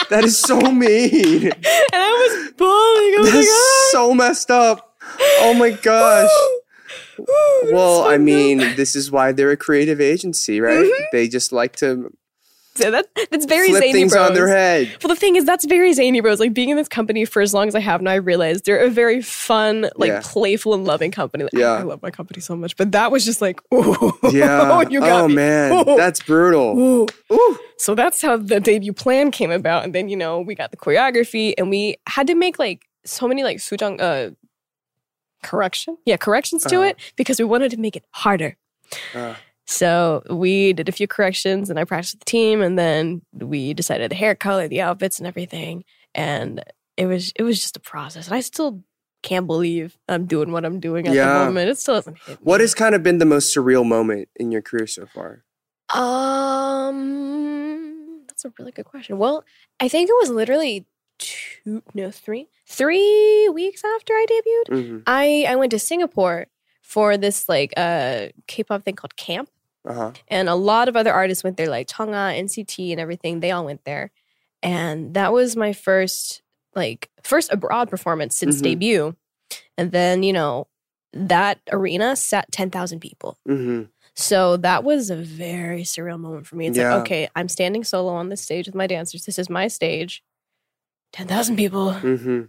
[0.10, 1.48] That is so mean.
[1.52, 1.56] and
[1.94, 2.12] I
[2.46, 3.16] was bawling.
[3.20, 4.96] Oh That's so messed up.
[5.40, 6.30] Oh my gosh.
[7.20, 7.26] Ooh,
[7.74, 10.78] Well, it's I mean, this is why they're a creative agency, right?
[10.78, 11.04] Mm-hmm.
[11.12, 12.14] They just like to
[12.78, 14.30] So that, that's very flip zany things bros.
[14.30, 14.96] on their head.
[15.04, 16.40] Well, the thing is, that's very zany bros.
[16.40, 18.80] Like being in this company for as long as I have now, I realized they're
[18.80, 20.22] a very fun, like Yeah.
[20.24, 21.44] playful and loving company.
[21.46, 21.74] Like, Yeah.
[21.74, 24.82] I, I love my company so much, but that was just like, ooh, Yeah.
[24.90, 25.36] you got oh me.
[25.36, 25.96] man, Ooh.
[25.98, 26.78] that's brutal.
[26.80, 27.08] Ooh.
[27.32, 27.58] Ooh.
[27.78, 30.78] So that's how the debut plan came about, and then you know we got the
[30.78, 34.32] choreography, and we had to make like so many like sujang uh
[35.44, 36.86] correction, yeah, corrections to Uh-huh.
[36.90, 38.58] it because we wanted to make it harder.
[39.14, 39.36] Uh,
[39.70, 43.74] So we did a few corrections and I practiced with the team and then we
[43.74, 45.84] decided the hair color, the outfits and everything.
[46.16, 46.64] And
[46.96, 48.28] it was it was just a process.
[48.28, 48.82] And I still
[49.24, 51.28] can't believe I'm doing what I'm doing at Yeah.
[51.40, 51.70] the moment.
[51.70, 52.44] It still doesn't hit Me.
[52.44, 55.44] what has kind of been the most surreal moment in your career so far?
[57.18, 59.18] Um that's a really good question.
[59.18, 59.44] Well,
[59.80, 60.86] I think it was literally
[61.20, 62.48] two no, three.
[62.68, 64.68] Three weeks after I debuted.
[64.70, 66.48] hmm I I went to Singapore
[66.84, 69.50] for this like uh K-pop thing called camp.
[69.88, 70.12] Uh huh.
[70.28, 73.64] and a lot of other artists went there like Chungha, NCT and everything they all
[73.66, 74.12] went there
[74.62, 76.42] and that was my first
[76.76, 78.64] like first abroad performance since Mhm.
[78.64, 79.16] debut
[79.78, 80.68] and then you know
[81.14, 86.68] that arena sat 10,000 people hmm so that was a very surreal moment for me
[86.68, 86.94] it's Yeah.
[86.96, 90.24] like okay I'm standing solo on this stage with my dancers this is my stage
[91.14, 92.42] 10,000 people hmm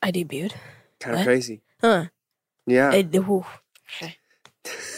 [0.00, 0.52] I debuted
[1.00, 1.62] Kind of crazy.
[1.80, 2.06] Huh.
[2.66, 2.90] Yeah.
[2.90, 3.44] Uh, whew.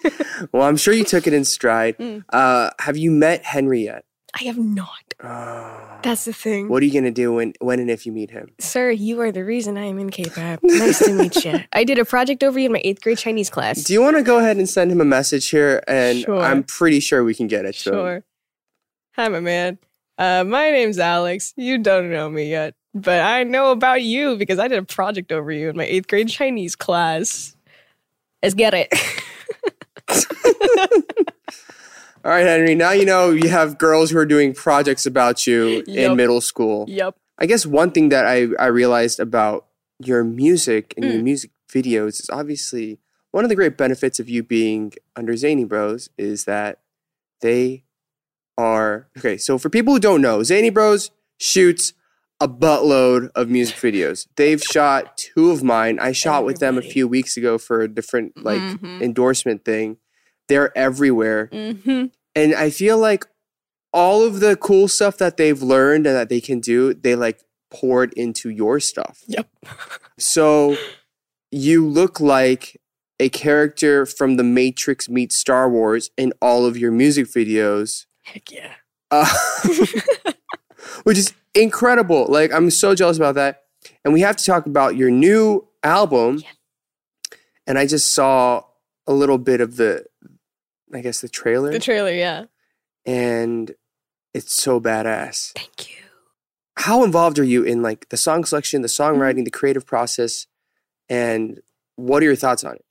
[0.52, 1.96] well, I'm sure you took it in stride.
[1.98, 2.24] Mm.
[2.30, 4.04] Uh, have you met Henry yet?
[4.34, 4.88] I have not.
[5.22, 5.98] Oh.
[6.02, 6.68] That's the thing.
[6.68, 8.54] What are you gonna do when when and if you meet him?
[8.58, 10.60] Sir, you are the reason I am in K-pop.
[10.62, 11.60] Nice to meet you.
[11.72, 13.84] I did a project over you in my eighth grade Chinese class.
[13.84, 15.82] Do you want to go ahead and send him a message here?
[15.86, 16.40] And Sure.
[16.40, 17.74] I'm pretty sure we can get it.
[17.80, 17.94] to him.
[17.94, 18.24] Sure.
[19.16, 19.78] Hi, my man.
[20.16, 21.52] Uh, my name's Alex.
[21.56, 25.30] You don't know me yet, but I know about you because I did a project
[25.30, 27.54] over you in my eighth grade Chinese class.
[28.42, 28.88] Let's get it.
[32.24, 32.74] All right, Henry.
[32.76, 36.84] Now you know you have girls who are doing projects about you in middle school.
[36.88, 37.16] yep.
[37.38, 39.66] I guess one thing that I, I realized about
[39.98, 41.22] your music and your Mm.
[41.24, 42.98] music videos is obviously
[43.32, 46.78] one of the great benefits of you being under Zany Bros is that
[47.40, 47.82] they
[48.56, 49.36] are okay.
[49.38, 51.94] So for people who don't know, Zany Bros shoots
[52.40, 54.28] a buttload of music videos.
[54.36, 55.98] They've shot two of mine.
[55.98, 59.00] I shot with them a few weeks ago for a different like Mhm.
[59.02, 59.96] endorsement thing.
[60.52, 61.48] They're everywhere.
[61.50, 62.08] Mm-hmm.
[62.34, 63.24] And I feel like
[63.90, 67.40] all of the cool stuff that they've learned and that they can do, they like
[67.70, 69.22] poured into your stuff.
[69.26, 69.48] Yep.
[70.18, 70.76] So
[71.50, 72.78] you look like
[73.18, 78.52] a character from The Matrix meets Star Wars in all of your music videos, Heck
[78.52, 78.74] yeah.
[79.10, 79.26] uh,
[81.04, 82.26] which is incredible.
[82.28, 83.62] Like, I'm so jealous about that.
[84.04, 86.38] And we have to talk about your new album.
[86.38, 86.50] Yeah.
[87.66, 88.64] And I just saw
[89.06, 90.04] a little bit of the,
[90.92, 91.70] I guess, the trailer.
[91.72, 92.44] The trailer, yeah.
[93.06, 93.74] and
[94.34, 95.52] it's so badass.
[95.52, 95.96] Thank you.
[96.76, 99.20] How involved are you in like the song selection, the Mm-hmm.
[99.20, 100.46] songwriting, the creative process,
[101.08, 101.60] and
[101.96, 102.84] what are your thoughts on it?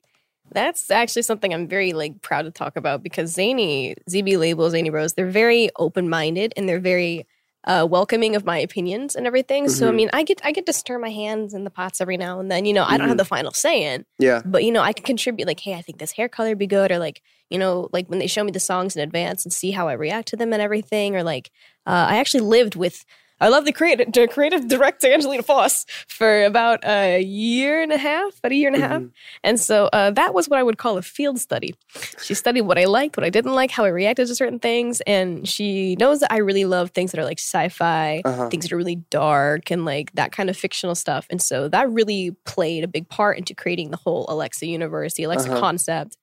[0.52, 4.90] That's actually something I'm very like proud to talk about because Zany, ZB label, Zany
[4.90, 7.26] Bros, they're very open minded and they're very
[7.64, 9.68] uh, welcoming of my opinions and everything.
[9.68, 9.94] So I Mhm.
[9.94, 12.50] mean, I get I get to stir my hands in the pots every now and
[12.50, 12.64] then.
[12.64, 15.04] You know, I don't have the final say in, Yeah, but you know, I can
[15.04, 15.46] contribute.
[15.46, 18.08] Like, hey, I think this hair color would be good, or like, you know, like
[18.08, 20.52] when they show me the songs in advance and see how I react to them
[20.52, 21.50] and everything, or like,
[21.86, 23.04] uh, I actually lived with.
[23.42, 27.98] I love the creative, the creative director Angelina Foss for about a year and a
[27.98, 29.10] half, about a year and a half, Mhm.
[29.44, 31.74] and so uh, that was what I would call a field study.
[32.22, 35.00] She studied what I liked, what I didn't like, how I reacted to certain things,
[35.06, 38.48] and she knows that I really love things that are like sci-fi, Uh-huh.
[38.48, 41.26] things that are really dark, and like that kind of fictional stuff.
[41.28, 45.24] And so that really played a big part into creating the whole Alexa universe, the
[45.24, 45.60] Alexa Uh-huh.
[45.60, 46.16] concept,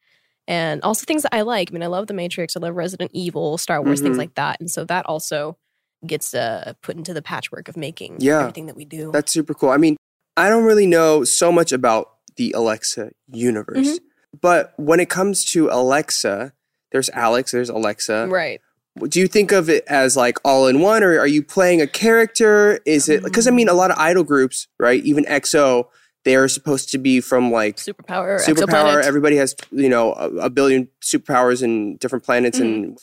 [0.47, 1.69] and also things that I like.
[1.69, 4.19] I mean, I love The Matrix, I love Resident Evil, Star Wars, things Mhm.
[4.19, 4.59] like that.
[4.61, 5.57] And so that also
[6.05, 8.39] gets uh, put into the patchwork of making Yeah.
[8.41, 9.11] everything that we do.
[9.11, 9.69] that's super cool.
[9.69, 9.97] I mean,
[10.37, 14.37] I don't really know so much about the Alexa universe, Mm-hmm.
[14.41, 16.53] but when it comes to Alexa,
[16.91, 18.27] there's Alex, there's Alexa.
[18.29, 18.61] right.
[19.07, 21.87] Do you think of it as like all in one, or are you playing a
[21.87, 22.79] character?
[22.85, 25.01] Is it because I mean, a lot of idol groups, right?
[25.05, 25.87] Even EXO,
[26.25, 28.65] they are supposed to be from like Superpower, superpower.
[28.97, 29.03] exoplanet.
[29.03, 32.59] Everybody has you know a, a billion superpowers and different planets.
[32.59, 32.97] And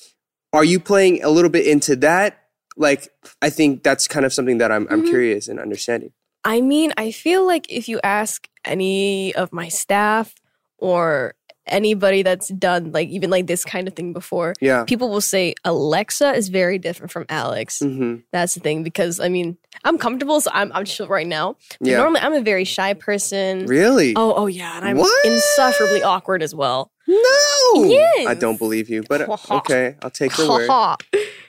[0.52, 2.42] are you playing a little bit into that?
[2.76, 3.08] Like,
[3.42, 5.08] I think that's kind of something that I'm I'm Mhm.
[5.08, 6.12] curious in understanding.
[6.44, 10.34] I mean, I feel like if you ask any of my staff
[10.78, 11.34] or
[11.68, 14.84] anybody that's done like even like this kind of thing before, Yeah.
[14.84, 17.80] people will say Alexa is very different from Alex.
[17.80, 21.56] hmm That's the thing because I mean, I'm comfortable, so I'm I'm chill right now.
[21.80, 21.96] But Yeah.
[21.98, 23.66] Normally, I'm a very shy person.
[23.66, 24.12] Really?
[24.14, 25.24] Oh, oh yeah, and I'm What?
[25.24, 26.92] insufferably awkward as well.
[27.08, 27.84] no.
[27.90, 28.26] Yes.
[28.28, 30.70] I don't believe you, but okay, I'll take your word.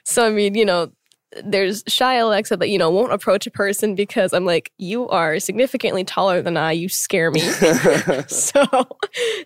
[0.03, 0.91] so I mean, you know,
[1.43, 5.39] there's shy Alexa that you know won't approach a person because I'm like, you are
[5.39, 6.71] significantly taller than I.
[6.71, 7.39] You scare me.
[8.27, 8.65] so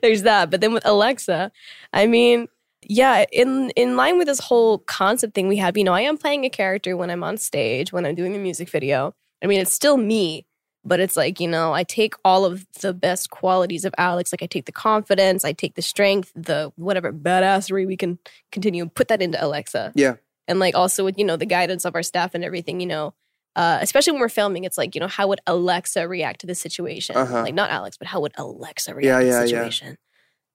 [0.02, 0.50] there's that.
[0.50, 1.52] But then with Alexa,
[1.94, 2.48] I mean,
[2.84, 6.18] yeah, in in line with this whole concept thing we have, you know, I am
[6.18, 9.14] playing a character when I'm on stage, when I'm doing a music video.
[9.44, 10.46] I mean, it's still me,
[10.86, 14.32] but it's like, you know, I take all of the best qualities of Alex.
[14.32, 18.20] Like I take the confidence, I take the strength, the whatever badassery we can
[18.52, 19.94] continue and put that into Alexa.
[19.96, 20.16] Yeah.
[20.52, 23.14] And like also with, you know, the guidance of our staff and everything, you know,
[23.56, 26.60] uh, especially when we're filming, it's like, you know, how would Alexa react to this
[26.60, 27.16] situation?
[27.16, 27.44] Uh-huh.
[27.44, 29.48] Like not Alex, but how would Alexa react Yeah, to yeah, the yeah.
[29.48, 29.98] situation?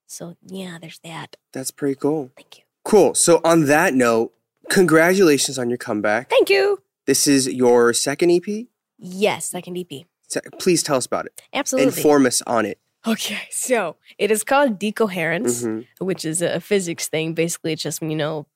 [0.06, 1.36] So yeah, there's that.
[1.54, 2.30] That's pretty cool.
[2.36, 2.64] Thank you.
[2.84, 3.14] Cool.
[3.14, 4.32] So on that note,
[4.68, 6.28] congratulations on your comeback.
[6.30, 6.82] Thank you.
[7.06, 8.66] This is your second EP.
[8.98, 10.04] Yes, second EP.
[10.28, 11.40] Se- Please tell us about it.
[11.52, 11.96] Absolutely.
[11.96, 12.78] Inform us on it.
[13.06, 15.86] Okay, so it is called decoherence, Mhm.
[16.00, 17.34] which is a physics thing.
[17.34, 18.46] Basically, it's just when you know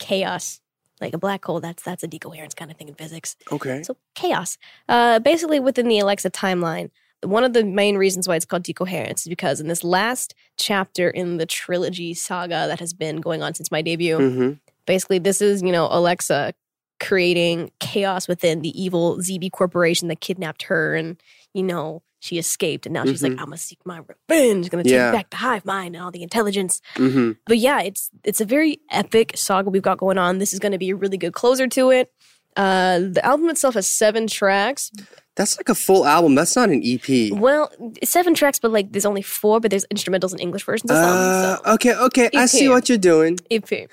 [0.00, 0.60] chaos,
[1.00, 1.60] like a black hole.
[1.60, 3.36] That's that's a decoherence kind of thing in physics.
[3.52, 3.84] Okay.
[3.84, 4.58] So chaos.
[4.88, 6.90] Uh, basically, within the Alexa timeline,
[7.22, 11.08] one of the main reasons why it's called decoherence is because in this last chapter
[11.08, 14.52] in the trilogy saga that has been going on since my debut, hmm
[14.86, 16.52] basically this is you know Alexa
[17.00, 21.20] creating chaos within the evil ZB corporation that kidnapped her and,
[21.54, 23.38] you know, she escaped and now she's like, Mhm.
[23.40, 25.10] I'm gonna seek my revenge, gonna take Yeah.
[25.10, 26.80] back the hive mind and all the intelligence.
[26.96, 30.38] hmm But yeah, it's it's a very epic saga we've got going on.
[30.38, 32.12] This is gonna be a really good closer to it.
[32.56, 34.90] Uh the album itself has seven tracks.
[35.36, 36.34] That's like a full album.
[36.34, 37.30] That's not an EP.
[37.32, 37.72] Well,
[38.04, 40.96] seven tracks, but like there's only four, but there's instrumentals and English versions of.
[40.98, 41.72] Uh, so.
[41.74, 42.28] okay, okay.
[42.36, 43.38] I see what you're doing.
[43.50, 43.88] EP.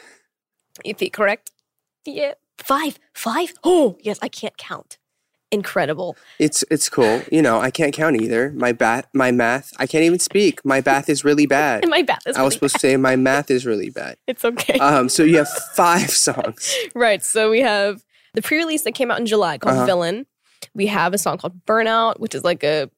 [0.85, 1.51] EP, correct?
[2.05, 2.33] Yeah.
[2.57, 2.99] Five.
[3.13, 3.53] Five?
[3.63, 4.97] Oh, yes, I can't count.
[5.51, 6.17] Incredible.
[6.39, 7.21] It's it's cool.
[7.31, 8.51] You know, I can't count either.
[8.51, 9.71] My bat my math.
[9.79, 10.63] I can't even speak.
[10.65, 11.87] My bath is really bad.
[11.89, 12.19] My bad.
[12.25, 14.17] That's I was really supposed to say my math is really bad.
[14.27, 14.77] It's okay.
[14.79, 16.75] Um, so you have five songs.
[16.93, 17.23] right.
[17.23, 19.85] So we have the pre-release that came out in July called Uh-huh.
[19.85, 20.25] Villain.
[20.75, 22.89] We have a song called Burnout, which is like a,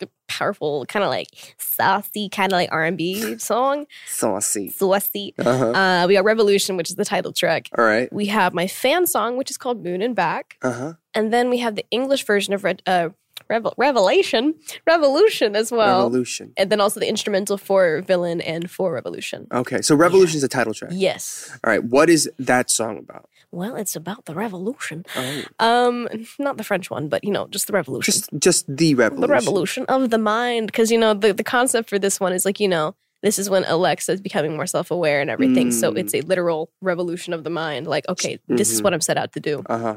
[0.00, 3.84] a powerful, kind of like saucy, kind of like R&B song.
[4.08, 4.70] Saucy.
[4.70, 5.34] Saucy.
[5.38, 5.70] Uh-huh.
[5.72, 7.68] Uh, we got Revolution, which is the title track.
[7.76, 8.10] All right.
[8.12, 10.56] We have my fan song, which is called Moon and Back.
[10.62, 10.94] Uh-huh.
[11.14, 13.10] And then we have the English version of Red, uh,
[13.48, 14.54] Revel- Revelation,
[14.86, 16.04] Revolution as well.
[16.04, 16.52] Revolution.
[16.56, 19.46] And then also the instrumental for Villain and for Revolution.
[19.52, 20.90] Okay, so Revolution is the title track.
[20.94, 21.50] Yes.
[21.64, 23.28] All right, what is that song about?
[23.52, 25.04] Well, it's about the revolution.
[25.16, 28.12] Oh, Um, not the French one, but you know, just the revolution.
[28.12, 29.20] just just the Revolution.
[29.20, 30.66] the revolution of the mind.
[30.66, 33.50] Because you know, the the concept for this one is like you know, this is
[33.50, 35.72] when Alexa is becoming more self aware and everything.
[35.72, 35.98] So Mm.
[35.98, 37.88] it's a literal revolution of the mind.
[37.88, 38.84] Like, okay, this is Mhm.
[38.84, 39.64] what I'm set out to do.
[39.66, 39.96] Uh-huh.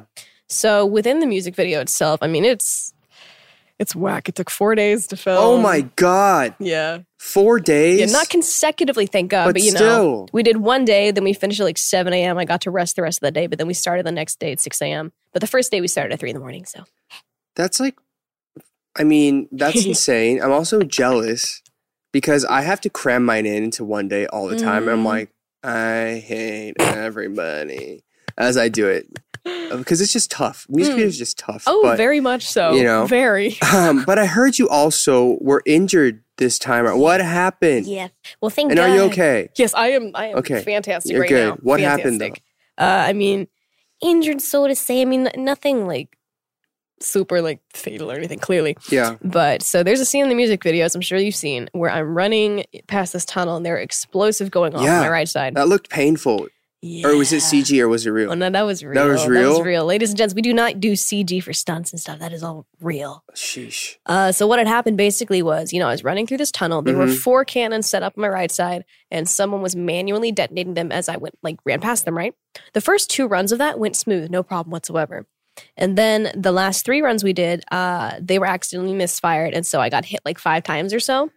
[0.50, 2.94] So within the music video itself, I mean, it's
[3.80, 4.30] it's whack.
[4.30, 5.38] It took four days to film.
[5.38, 6.56] Oh my god.
[6.60, 7.00] Yeah.
[7.18, 8.00] Four days?
[8.00, 11.34] Yeah, not consecutively, thank God, But but, you know, we did one day, then we
[11.34, 12.38] finished at like 7 a.m.
[12.38, 14.40] I got to rest the rest of the day, but then we started the next
[14.40, 15.12] day at 6 a.m.
[15.32, 16.84] But the first day we started at 3 in the morning, so.
[17.56, 17.96] That's like
[18.96, 20.42] I mean, that's insane.
[20.42, 21.62] I'm also jealous
[22.12, 24.84] because I have to cram mine in into one day all the time.
[24.84, 25.06] And I'm Mm.
[25.06, 25.30] like,
[25.64, 28.04] I hate everybody
[28.38, 29.08] as I do it.
[29.44, 30.66] Because it's just tough.
[30.70, 30.96] Music Mm.
[30.96, 31.64] video is just tough.
[31.68, 32.74] Oh, but, very much so.
[32.74, 33.58] you know, very.
[33.74, 36.86] um, but I heard you also were injured this time.
[36.98, 37.86] What happened?
[37.86, 38.08] Yeah.
[38.42, 38.90] Well, thank And God.
[38.90, 39.50] are you okay?
[39.58, 40.12] Yes, I am.
[40.16, 40.62] I am Okay.
[40.62, 41.50] fantastic You're right good.
[41.50, 41.56] now.
[41.62, 42.44] What happened, Fantastic.
[42.78, 43.48] Uh, I mean,
[44.02, 45.02] injured, so to say.
[45.02, 46.18] I mean, nothing like
[47.02, 48.78] super like fatal or anything, clearly.
[48.90, 49.18] Yeah.
[49.22, 52.16] But so there's a scene in the music videos I'm sure you've seen where I'm
[52.16, 54.96] running past this tunnel and there are explosive going off Yeah.
[54.96, 55.56] on my right side.
[55.56, 56.48] That looked painful.
[57.06, 58.32] Or was it CG or was it real?
[58.32, 58.94] Oh no, that was real.
[58.96, 59.42] That was real.
[59.44, 59.86] That was real.
[59.86, 62.20] Ladies and gents, we do not do CG for stunts and stuff.
[62.20, 63.24] That is all real.
[63.34, 63.96] Sheesh.
[64.06, 66.82] Uh, so what had happened basically was, you know, I was running through this tunnel.
[66.82, 67.18] There were Mhm.
[67.18, 71.08] four cannons set up on my right side, and someone was manually detonating them as
[71.08, 72.18] I went, like, ran past them.
[72.18, 72.34] Right.
[72.74, 75.26] The first two runs of that went smooth, no problem whatsoever.
[75.78, 79.80] And then the last three runs we did, uh, they were accidentally misfired, and so
[79.80, 81.30] I got hit like five times or so.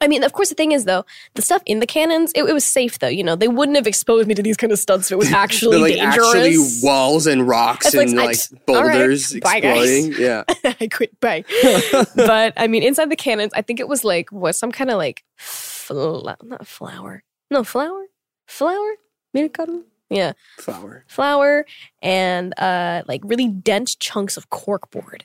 [0.00, 2.52] I mean, of course, the thing is though, the stuff in the cannons, it, it
[2.52, 3.08] was safe though.
[3.08, 5.32] You know, they wouldn't have exposed me to these kind of stunts if it was
[5.32, 6.26] actually like dangerous.
[6.34, 9.88] actually walls and rocks It's and like right, boulders bye, guys.
[10.06, 10.22] exploding.
[10.22, 10.44] Yeah.
[10.80, 11.18] I quit.
[11.20, 11.44] Bye.
[12.16, 14.96] but I mean, inside the cannons, I think it was like what some kind of
[14.98, 17.22] like fla- not flour.
[17.50, 18.06] No flour.
[18.46, 18.94] Flour.
[19.36, 19.82] Miracaro?
[20.12, 21.04] Yeah, Flower.
[21.06, 21.66] flour
[22.02, 25.22] and uh like really dense chunks of corkboard.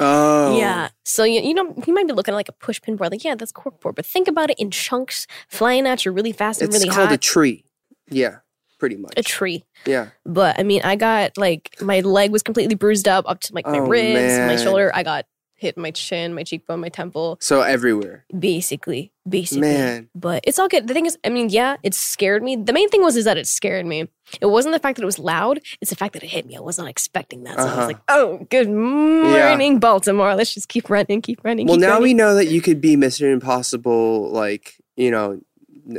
[0.00, 0.56] Oh.
[0.58, 0.88] Yeah.
[1.04, 3.24] So you, you know you might be looking at like a push pin board, like
[3.24, 3.94] yeah, that's corkboard.
[3.94, 7.08] But think about it in chunks flying at you really fast and It's really called
[7.08, 7.14] hot.
[7.14, 7.64] a tree.
[8.10, 8.36] Yeah.
[8.80, 9.14] Pretty much.
[9.16, 9.64] a tree.
[9.86, 10.08] Yeah.
[10.26, 13.66] But I mean, I got like my leg was completely bruised up up to like
[13.66, 14.90] my Oh, ribs, my shoulder.
[14.94, 15.24] I got
[15.64, 17.38] hit my chin, my cheekbone, my temple.
[17.40, 18.24] So everywhere.
[18.38, 20.10] basically basically Man.
[20.14, 22.90] but it's all good the thing is i mean yeah it scared me the main
[22.92, 23.98] thing was is that it scared me
[24.44, 26.54] it wasn't the fact that it was loud it's the fact that it hit me
[26.58, 27.78] i was not expecting that so i Uh-huh.
[27.78, 31.94] was like oh good morning baltimore let's just keep running keep running Well, keep now
[31.94, 32.02] running.
[32.02, 33.32] we know that you could be Mr.
[33.32, 35.40] Impossible, like, you know,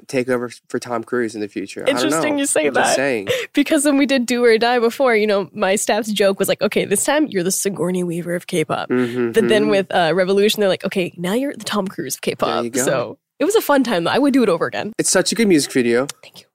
[0.08, 1.82] take over for Tom Cruise in the future.
[1.84, 2.40] I don't Interesting know.
[2.42, 2.96] you say I'm just that.
[2.96, 3.28] saying.
[3.54, 6.62] because when we did do or die before you know my staff's joke was like
[6.62, 9.70] okay this time you're the sigourney weaver of k-pop Mhm, but then mhm.
[9.72, 13.46] with uh, revolution they're like okay now you're the tom cruise of k-pop so it
[13.46, 15.48] was a fun time though i would do it over again it's such a good
[15.48, 16.08] music video.
[16.24, 16.48] thank you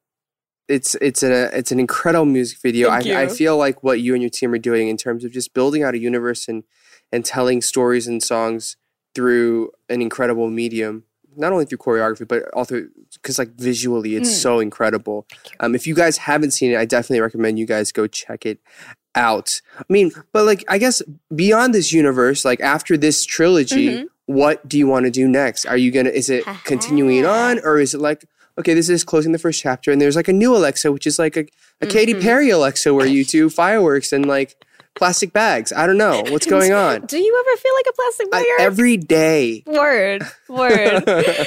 [0.68, 2.88] It's it's a it's an incredible music video.
[2.90, 5.52] I, I feel like what you and your team are doing in terms of just
[5.54, 6.62] building out a universe and
[7.12, 8.76] and telling stories and songs
[9.16, 11.02] through an incredible medium.
[11.36, 14.42] Not only through choreography, but also because like visually, it's Mm.
[14.42, 15.26] so incredible.
[15.60, 18.58] Um, if you guys haven't seen it, I definitely recommend you guys go check it
[19.14, 19.60] out.
[19.78, 21.02] I mean, but like I guess
[21.34, 24.06] beyond this universe, like after this trilogy, Mhm.
[24.26, 25.66] what do you want to do next?
[25.66, 26.10] Are you gonna?
[26.10, 28.24] Is it continuing on, or is it like
[28.58, 31.18] okay, this is closing the first chapter, and there's like a new Alexa, which is
[31.18, 31.46] like a,
[31.80, 32.20] a Katy Mhm.
[32.20, 34.54] Perry Alexa, where you do fireworks and like
[35.00, 35.72] plastic bags.
[35.72, 37.06] I don't know what's going on.
[37.06, 38.44] Do you ever feel like a plastic bag?
[38.46, 39.62] I, every day.
[39.66, 41.04] Word, word.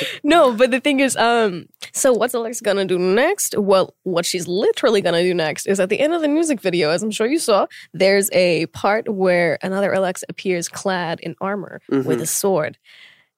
[0.24, 3.56] no, but the thing is, um, so what's Alex gonna do next?
[3.56, 6.90] Well, what she's literally gonna do next is at the end of the music video,
[6.90, 11.80] as I'm sure you saw, there's a part where another Alex appears clad in armor
[11.90, 12.80] with a sword.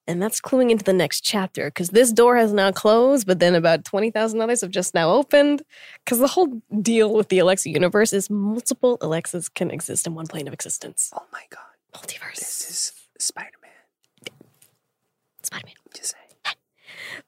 [0.08, 3.54] And that's cluing into the next chapter because this door has now closed, but then
[3.56, 5.62] about 20,000 others have just now opened.
[6.04, 10.26] Because the whole deal with the Alexa universe is multiple Alexas can exist in one
[10.28, 11.10] plane of existence.
[11.14, 11.60] Oh my god,
[11.92, 12.36] Multiverse.
[12.36, 14.32] this is Spider Man.
[15.42, 15.74] Spider Man.
[15.94, 16.22] Just saying.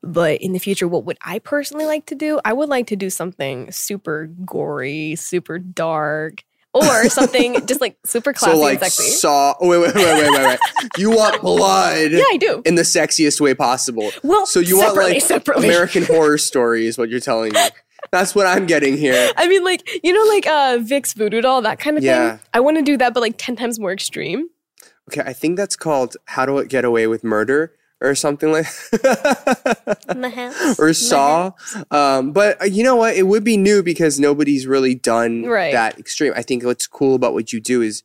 [0.02, 2.40] But in the future, what would I personally like to do?
[2.44, 6.44] I would like to do something super gory, super dark,
[6.84, 9.10] or something just like super classy So like and sexy.
[9.12, 9.54] saw.
[9.60, 10.58] Oh, wait, wait, wait, wait, wait, wait.
[10.98, 12.10] You want blood?
[12.10, 12.62] yeah, I do.
[12.64, 14.10] In the sexiest way possible.
[14.22, 15.66] Well, so you want like separately.
[15.68, 17.60] American Horror Story is what you're telling me.
[18.12, 19.30] That's what I'm getting here.
[19.36, 22.36] I mean, like you know, like uh, Vic's voodoo doll, that kind of Yeah.
[22.36, 22.40] thing.
[22.54, 24.48] I want to do that, but like ten times more extreme.
[25.10, 28.66] Okay, I think that's called "How to Get Away with Murder" or something like,
[30.78, 31.50] or Saw.
[31.90, 33.16] Um, but uh, you know what?
[33.16, 35.72] It would be new because nobody's really done Right.
[35.72, 36.32] that extreme.
[36.36, 38.02] I think what's cool about what you do is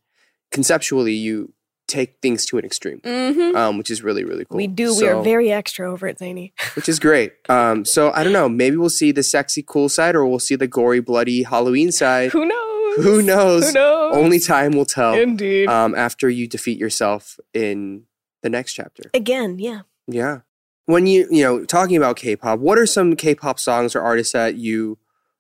[0.51, 1.53] conceptually you
[1.88, 3.56] take things to an extreme, Mm-hmm.
[3.56, 4.58] um, which is really really cool.
[4.58, 4.95] We do.
[4.97, 6.53] we are very extra over at Zany.
[6.75, 7.34] which is great.
[7.49, 8.49] Um, so I don't know.
[8.49, 12.32] Maybe we'll see the sexy, cool side, or we'll see the gory, bloody Halloween side.
[12.32, 12.95] Who knows?
[12.97, 13.67] Who knows?
[13.67, 14.15] Who knows?
[14.15, 15.13] Only time will tell.
[15.15, 15.67] Indeed.
[15.67, 18.03] Um, after you defeat yourself in
[18.43, 19.10] the next chapter.
[19.13, 19.82] Again, yeah.
[20.08, 20.41] Yeah.
[20.86, 24.56] When you you know talking about K-pop, what are some K-pop songs or artists that
[24.56, 24.99] you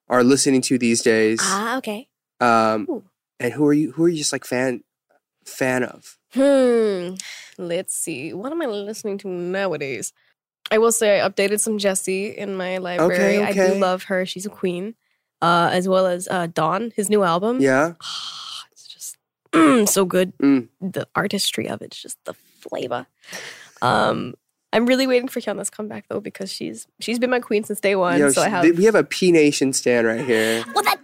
[0.09, 1.39] are listening to these days?
[1.41, 2.07] Ah, okay.
[2.39, 3.03] Um, Ooh.
[3.39, 3.91] and who are you?
[3.91, 4.83] Who are you just like fan
[5.45, 6.17] fan of?
[6.33, 7.15] Hmm.
[7.57, 8.33] Let's see.
[8.33, 10.13] What am I listening to nowadays?
[10.71, 13.43] I will say I updated some Jessi in my library.
[13.43, 13.73] I okay.
[13.73, 14.25] do love her.
[14.25, 14.95] She's a queen.
[15.41, 17.59] Uh, as well as uh, Dawn, his new album.
[17.59, 17.93] Yeah.
[18.71, 19.17] it's just
[19.93, 20.35] so good.
[20.37, 20.69] Mm.
[20.79, 22.33] The artistry of it's just the
[22.69, 23.05] flavor.
[23.81, 24.35] Um,
[24.73, 27.95] I'm really waiting for Hyuna's comeback though because she's she's been my queen since day
[27.95, 28.17] one.
[28.17, 30.63] You know, so I have we have a P Nation stand right here.
[30.73, 30.99] well that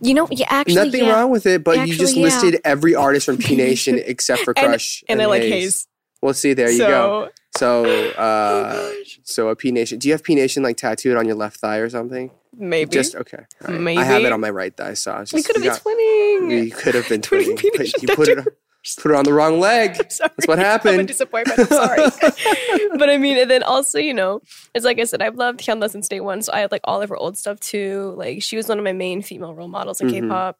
[0.00, 1.12] you know you actually Nothing yeah.
[1.12, 2.24] wrong with it, but you just yeah.
[2.24, 5.86] listed every artist from P Nation except for And- Crush and I like Heize.
[6.22, 7.28] Well, see, there you so, go.
[7.56, 8.90] So, uh,
[9.22, 10.00] so a P Nation.
[10.00, 12.32] Do you have P Nation like tattooed on your left thigh or something?
[12.56, 13.44] Maybe Just okay.
[13.60, 13.96] right.
[13.96, 15.82] I have it on my right thigh, so I was we could have been got-
[15.82, 16.64] twinning.
[16.64, 18.38] You could have been Twinning twinning, P but you put it
[18.84, 19.02] tattoo.
[19.02, 19.94] put it on the wrong leg.
[19.98, 21.00] That's what happened.
[21.00, 21.58] I'm disappointment.
[21.60, 22.02] I'm sorry.
[22.98, 24.40] but I mean, and then also, you know,
[24.74, 26.42] it's like I said, I've loved Hyuna since day one.
[26.42, 28.14] So I had like all of her old stuff too.
[28.16, 30.20] Like she was one of my main female role models in Mhm.
[30.22, 30.58] K-pop.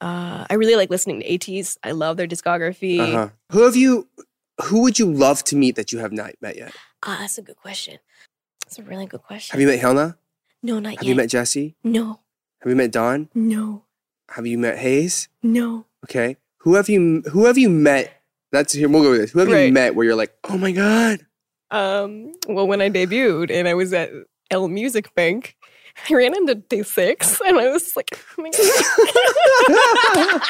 [0.00, 1.78] Uh, I really like listening to ATEEZ.
[1.82, 2.98] I love their discography.
[3.00, 3.28] Uh-huh.
[3.52, 4.08] Who have you?
[4.64, 6.72] Who would you love to meet that you have not met yet?
[7.02, 7.98] Ah, that's a good question.
[8.64, 9.52] That's a really good question.
[9.54, 10.16] Have you met Hyuna?
[10.62, 10.98] No, not Have yet.
[10.98, 11.74] Have you met Jessi?
[11.84, 12.20] no,
[12.60, 13.28] Have you met Dawn?
[13.34, 13.84] no,
[14.30, 15.28] Have you met Heize?
[15.42, 15.86] no.
[16.04, 16.36] Okay.
[16.66, 17.22] Who have you?
[17.30, 18.22] Who have you met?
[18.50, 18.88] That's here.
[18.88, 19.30] We'll go with this.
[19.30, 21.20] Who have you met where you're like, oh my god?
[21.70, 24.10] Um, well, when I debuted and I was at
[24.50, 25.56] L Music Bank,
[26.10, 28.50] I ran into DAY6 and I was like, oh my
[30.40, 30.42] god.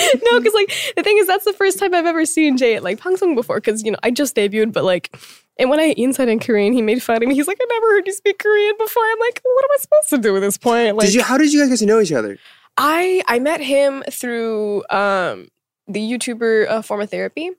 [0.22, 2.82] no, because like the thing is, that's the first time I've ever seen Jay at
[2.82, 3.56] like Pangsong before.
[3.56, 5.14] Because you know, I just debuted, but like,
[5.58, 7.34] and when I inside in Korean, he made fun of me.
[7.34, 9.02] He's like, I never heard you speak Korean before.
[9.02, 10.96] I'm like, what am I supposed to do at this point?
[10.96, 11.22] Like, did you?
[11.22, 12.38] How did you guys get to know each other?
[12.76, 15.48] I I met him through um
[15.86, 17.50] the YouTuber uh, Form of Therapy.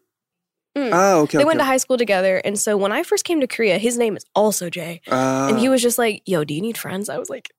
[0.77, 0.89] Mm.
[0.91, 1.37] Oh, okay.
[1.37, 1.45] They okay.
[1.45, 4.17] went to high school together, and so when I first came to Korea, his name
[4.17, 7.17] is also Jay, Uh, and he was just like, "Yo, do you need friends?" I
[7.17, 7.49] was like,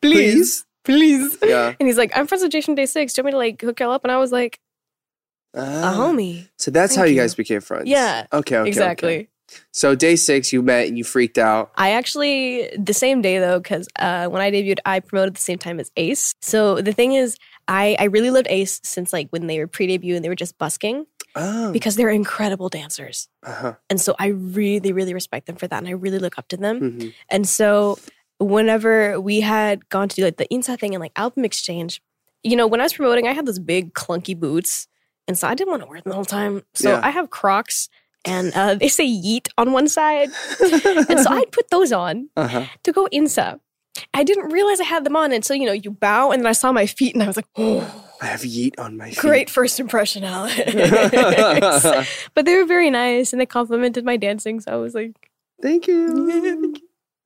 [0.00, 1.74] "Please, please." Yeah.
[1.80, 3.14] And he's like, "I'm friends with Jason DAY6.
[3.14, 4.60] Do you want me to like hook y'all up?" And I was like,
[5.54, 5.94] "A Ah.
[5.98, 7.20] homie." So that's how you you.
[7.20, 7.88] guys became friends.
[7.88, 8.58] Yeah, Okay.
[8.58, 9.16] okay exactly.
[9.16, 9.28] okay.
[9.72, 11.70] So DAY6, you met and you freaked out.
[11.76, 15.58] I actually the same day though, because uh, when I debuted, I promoted the same
[15.58, 16.34] time as A.C.E.
[16.42, 17.36] So the thing is,
[17.68, 20.58] I I really loved A.C.E since like when they were pre-debut and they were just
[20.58, 21.70] busking Oh.
[21.70, 23.28] because they're incredible dancers.
[23.44, 23.74] Uh-huh.
[23.88, 25.78] And so I really, really respect them for that.
[25.78, 26.80] And I really look up to them.
[26.80, 27.14] Mhm.
[27.28, 27.98] And so
[28.38, 32.02] whenever we had gone to do like the Insa thing and like album exchange,
[32.42, 34.88] you know, when I was promoting, I had those big clunky boots.
[35.28, 36.62] And so I didn't want to wear them the whole time.
[36.74, 37.00] So Yeah.
[37.04, 37.88] I have Crocs
[38.24, 40.28] and uh, they say yeet on one side.
[40.60, 42.66] and so I'd put those on Uh-huh.
[42.84, 43.60] to go Insa.
[44.14, 45.32] I didn't realize I had them on.
[45.32, 47.48] until, you know, you bow and then I saw my feet and I was like,
[47.56, 49.18] oh, I have yeet on my feet.
[49.18, 50.54] great first impression, Alex.
[52.34, 54.60] but they were very nice and they complimented my dancing.
[54.60, 55.12] So I was like,
[55.62, 56.74] Thank you.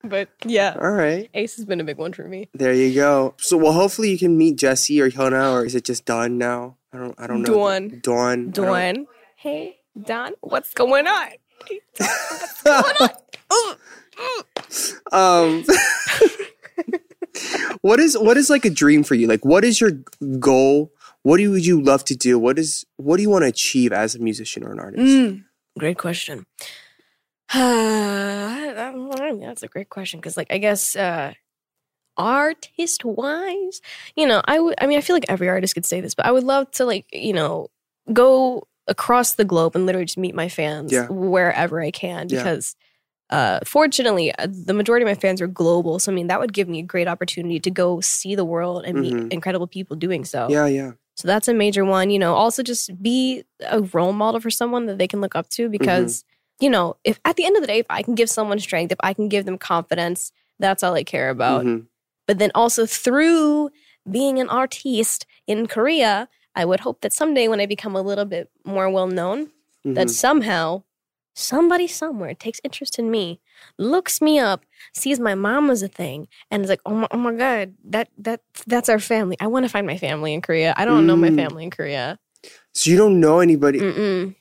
[0.03, 1.29] but yeah, All right.
[1.33, 2.49] A.C.E has been a big one for me.
[2.53, 3.33] There you go.
[3.37, 6.77] So well hopefully you can meet Jessi or Hyuna or is it just Dawn now?
[6.93, 7.53] I don't I don't know.
[7.53, 7.99] Dawn.
[8.01, 8.51] Dawn.
[8.51, 9.07] Dawn.
[9.37, 11.29] Hey, Don, what's going on?
[15.11, 15.63] Um
[17.81, 19.27] What is what is like a dream for you?
[19.27, 19.91] Like what is your
[20.39, 20.91] goal?
[21.23, 22.39] What do would you love to do?
[22.39, 25.05] What is what do you want to achieve as a musician or an artist?
[25.05, 25.43] Mm,
[25.77, 26.45] great question.
[27.53, 31.33] That's a great question because, like, I guess uh,
[32.17, 33.81] artist wise,
[34.15, 34.75] you know, I would.
[34.79, 36.85] I mean, I feel like every artist could say this, but I would love to,
[36.85, 37.67] like, you know,
[38.11, 41.07] go across the globe and literally just meet my fans Yeah.
[41.07, 42.37] wherever I can Yeah.
[42.43, 42.75] because.
[43.31, 46.53] Uh, fortunately, uh, the majority of my fans are global, so I mean that would
[46.53, 49.33] give me a great opportunity to go see the world and meet Mhm.
[49.33, 50.45] incredible people doing so.
[50.47, 50.91] Yeah, yeah.
[51.15, 52.11] So that's a major one.
[52.11, 55.49] You know, also just be a role model for someone that they can look up
[55.57, 56.23] to because,
[56.59, 58.91] you know, if at the end of the day, if I can give someone strength,
[58.91, 61.65] if I can give them confidence, that's all I care about.
[61.65, 61.87] Mhm.
[62.27, 63.71] But then also through
[64.09, 68.25] being an artiste in Korea, I would hope that someday when I become a little
[68.25, 69.51] bit more well known,
[69.83, 70.11] that Mhm.
[70.11, 70.83] somehow
[71.35, 73.41] somebody somewhere takes interest in me,
[73.77, 77.17] looks me up, sees my mom as a thing, and is like, "Oh my, oh
[77.17, 79.35] my god, that that that's our family.
[79.39, 80.73] I want to find my family in Korea.
[80.77, 81.35] I don't know my Mm.
[81.35, 82.19] family in Korea.
[82.73, 84.35] So you don't know anybody Mm-mm.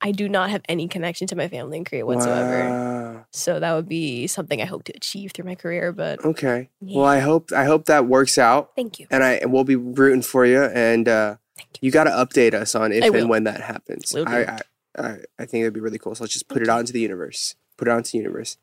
[0.00, 2.68] I do not have any connection to my family in Korea whatsoever.
[2.68, 3.26] Wow.
[3.32, 5.92] So that would be something I hope to achieve through my career.
[5.92, 6.70] But Okay.
[6.80, 8.70] Well, I hope I hope that works out.
[8.76, 9.06] thank you.
[9.10, 10.62] and I we'll be rooting for you.
[10.62, 14.14] And uh, Thank you got to update us on if and when that happens.
[14.14, 14.58] I, I
[14.96, 16.14] I I think that'd be really cool.
[16.14, 17.56] So let's just put it out into the universe.
[17.76, 18.56] Put it out into the universe.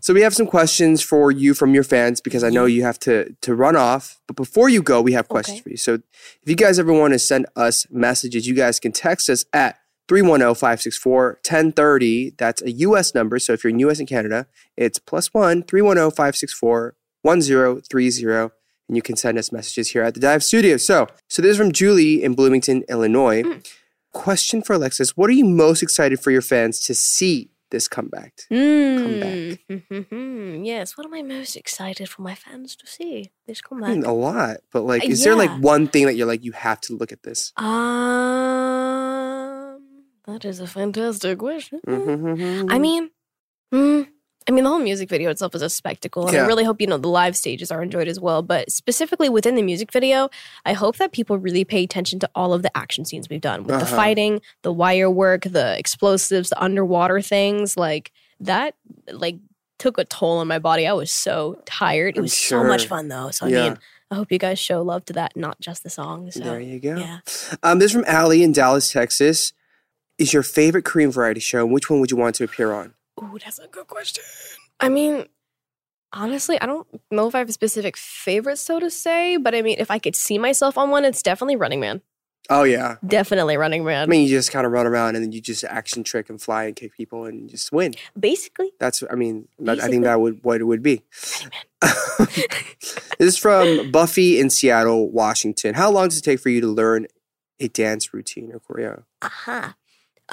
[0.00, 2.98] So we have some questions for you from your fans because I know you have
[3.00, 4.20] to to run off.
[4.26, 5.62] But before you go, we have questions Okay.
[5.62, 5.76] for you.
[5.76, 6.02] So if
[6.46, 12.36] you guys ever want to send us messages, you guys can text us at 310-564-1030.
[12.36, 13.38] That's a US number.
[13.38, 14.46] So if you're in US and Canada,
[14.76, 18.50] it's plus one 310-564-1030
[18.86, 20.76] and you can send us messages here at the Dive Studio.
[20.76, 23.42] So, so this is from Julie in Bloomington, Illinois.
[24.12, 28.34] Question for Alexis: What are you most excited for your fans to see this comeback?
[28.52, 29.58] Mm.
[29.68, 30.60] Mhm.
[30.66, 30.96] yes.
[30.96, 33.90] What am I most excited for my fans to see this I comeback?
[33.90, 36.52] mean, a lot, but like, Uh, is there like one thing that you're like, you
[36.52, 37.52] have to look at this?
[37.56, 37.64] Um,
[40.26, 41.80] that is a fantastic question.
[41.86, 42.70] Mhm.
[42.70, 43.10] I mean,
[43.72, 44.08] mm,
[44.46, 46.44] I mean, the whole music video itself is a spectacle, and Yeah.
[46.44, 48.42] I really hope you know the live stages are enjoyed as well.
[48.42, 50.28] But specifically within the music video,
[50.66, 53.64] I hope that people really pay attention to all of the action scenes we've done
[53.64, 53.96] with the Uh-huh.
[53.96, 57.76] fighting, the wire work, the explosives, the underwater things.
[57.78, 58.74] Like that,
[59.10, 59.36] like
[59.78, 60.86] took a toll on my body.
[60.86, 62.16] I was so tired.
[62.16, 63.30] It was so much fun though.
[63.30, 63.62] So I Yeah.
[63.70, 63.78] mean,
[64.10, 66.30] I hope you guys show love to that, not just the song.
[66.30, 66.96] So there you go.
[66.96, 67.20] yeah.
[67.62, 69.52] Um, this is from Allie in Dallas, Texas.
[70.18, 72.94] Is your favorite Korean variety show, and which one would you want to appear on?
[73.20, 74.22] Ooh, that's a good question.
[74.80, 75.26] I mean,
[76.12, 79.62] honestly, I don't know if I have a specific favorite, so to say, but I
[79.62, 82.02] mean, if I could see myself on one, it's definitely Running Man.
[82.50, 82.96] Oh yeah.
[83.06, 84.02] Definitely Running Man.
[84.02, 86.40] I mean, you just kind of run around and then you just action trick and
[86.40, 87.94] fly and kick people and just win.
[88.18, 91.02] Basically, That's, I mean, that, I think that would what it would be.
[92.18, 95.74] this is from Buffy in Seattle, Washington.
[95.74, 97.06] How long does it take for you to learn
[97.58, 99.04] a dance routine or choreo?
[99.22, 99.74] aha.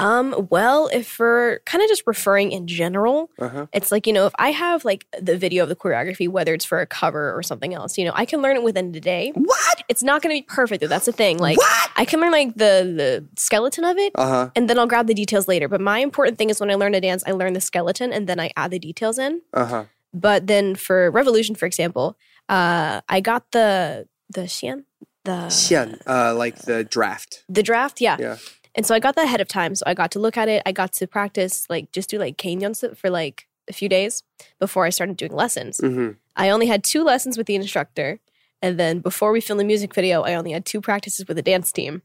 [0.02, 3.66] Um, well, if we're kind of just referring in general, Uh huh.
[3.72, 6.66] it's like, you know, if I have like the video of the choreography, whether it's
[6.66, 9.32] for a cover or something else, you know, I can learn it within the day.
[9.36, 9.84] What?
[9.88, 10.88] It's not going to be perfect, though.
[10.88, 11.38] That's the thing.
[11.38, 11.92] Like, what?
[11.96, 14.50] I can learn like the the skeleton of it, Uh huh.
[14.56, 15.68] and then I'll grab the details later.
[15.68, 18.28] But my important thing is when I learn to dance, I learn the skeleton and
[18.28, 19.42] then I add the details in.
[19.54, 19.84] Uh huh.
[20.14, 22.18] But then for Revolution, for example,
[22.50, 24.86] uh, I got the the xian,
[25.26, 27.44] the Xian, uh, like the draft.
[27.48, 28.18] the draft, yeah.
[28.20, 28.38] Yeah.
[28.76, 29.76] And so I got that ahead of time.
[29.76, 30.62] So I got to look at it.
[30.66, 34.24] I got to practice, like just do like kanyons for like a few days
[34.60, 35.80] before I started doing lessons.
[35.80, 36.12] Mm-hmm.
[36.36, 38.20] I only had two lessons with the instructor.
[38.62, 41.44] And then before we filmed the music video, I only had two practices with the
[41.44, 42.04] dance team.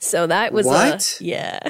[0.00, 1.18] So that was What?
[1.20, 1.58] A, yeah.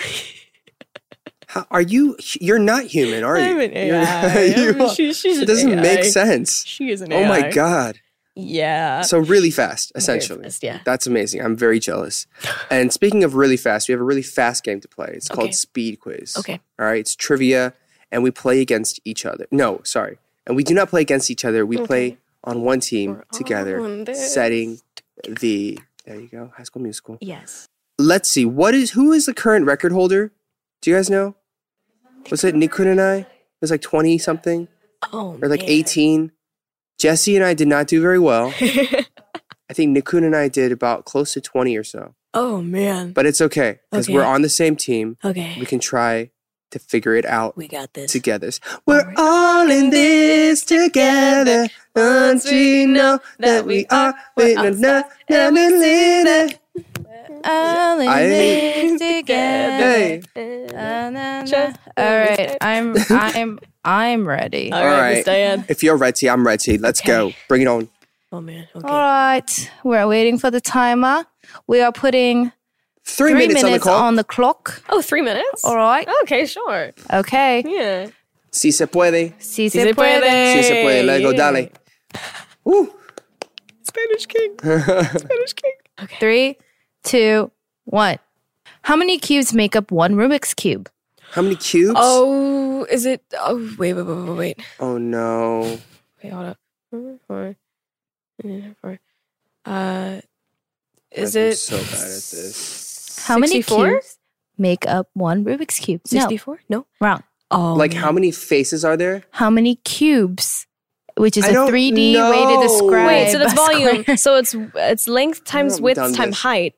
[1.49, 2.17] How, are you?
[2.41, 3.45] You're not human, are you?
[3.45, 4.45] I'm an AI.
[4.57, 6.65] you I'm- she- she's it doesn't make sense.
[6.65, 8.01] She is an Oh my god!
[8.35, 9.03] Yeah.
[9.03, 10.43] So really fast, essentially.
[10.45, 10.81] fast, yeah.
[10.85, 11.43] That's amazing.
[11.43, 12.27] I'm very jealous.
[12.71, 15.13] And speaking of really fast, we have a really fast game to play.
[15.15, 15.37] It's Okay.
[15.41, 16.37] called Speed Quiz.
[16.39, 16.61] Okay.
[16.79, 17.01] All right.
[17.01, 17.75] It's trivia,
[18.11, 19.47] and we play against each other.
[19.51, 20.19] No, sorry.
[20.47, 21.65] And we do not play against each other.
[21.67, 24.81] We play on one team We're together, on setting
[25.29, 25.79] the.
[26.07, 26.53] There you go.
[26.57, 27.19] High School Musical.
[27.21, 27.69] Yes.
[27.99, 28.45] Let's see.
[28.45, 30.33] What is who is the current record holder?
[30.81, 31.37] Do you guys know?
[32.31, 33.15] Was it Nikun and I?
[33.19, 33.27] It
[33.61, 34.67] was like twenty something
[35.13, 35.69] Oh, or like man.
[35.71, 36.33] eighteen.
[37.03, 38.55] Jesse and I did not do very well.
[38.61, 42.15] I think Nikun and I did about close to 20 or so.
[42.33, 43.13] oh man.
[43.13, 45.17] But it's okay because we're on the same team.
[45.25, 45.57] Okay.
[45.59, 46.31] We can try
[46.71, 48.13] to figure it out We got this.
[48.13, 48.51] together.
[48.87, 51.67] We're all in this together.
[51.97, 54.15] Don't you know that we are?
[54.37, 55.69] Wait, no, no, no, no,
[56.23, 56.49] no,
[57.45, 60.21] All in I- this together.
[60.35, 61.73] Hey, Na, na, na.
[61.97, 64.73] All right, I'm I'm I'm ready.
[64.73, 65.15] All All right, right.
[65.17, 65.65] Miss Diane.
[65.69, 66.79] if you're ready, I'm ready.
[66.79, 67.33] Let's go.
[67.49, 67.89] Bring it on.
[68.31, 68.67] Oh man.
[68.75, 68.89] Okay.
[68.89, 71.27] All right, we're waiting for the timer.
[71.67, 72.53] We are putting
[73.05, 74.03] Three, three, minutes, minutes, on the clock.
[74.03, 74.83] on the clock.
[74.89, 75.65] Oh, three minutes?
[75.65, 76.09] All right.
[76.23, 76.93] Okay, sure.
[77.13, 77.65] Okay.
[77.67, 78.07] Yeah.
[78.53, 79.35] Si se puede.
[79.39, 80.21] Si Si se se puede.
[80.21, 80.55] puede.
[80.57, 81.03] Si se puede.
[81.05, 81.51] Let's go, Yeah.
[81.51, 81.71] dale.
[82.65, 82.95] Woo.
[83.83, 84.55] Spanish king.
[84.63, 85.73] Spanish king.
[86.03, 86.17] Okay.
[86.21, 86.59] Three,
[87.03, 87.51] two,
[87.85, 88.19] one.
[88.83, 90.91] How many cubes make up one Rubik's cube?
[91.33, 91.95] How many cubes?
[91.97, 93.23] Oh, is it?
[93.39, 94.61] Oh, wait, wait, wait, wait, wait.
[94.81, 95.79] Oh, no.
[96.23, 96.59] Wait, hold up.
[96.91, 97.57] Four, four.
[99.65, 100.21] Uh,
[101.11, 103.25] is I'm it so bad at this.
[103.27, 103.91] How many 64?
[103.91, 104.19] cubes
[104.59, 106.03] make up one Rubik's cube?
[106.07, 106.61] 64?
[106.69, 106.87] No.
[107.01, 107.23] wrong.
[107.51, 109.25] Oh, like, how many faces are there?
[109.31, 110.67] How many cubes?
[111.17, 113.07] Which is I a 3D way to describe.
[113.07, 114.03] Wait, so that's volume.
[114.03, 114.17] square.
[114.17, 116.39] so it's it's length times width times this.
[116.39, 116.75] height,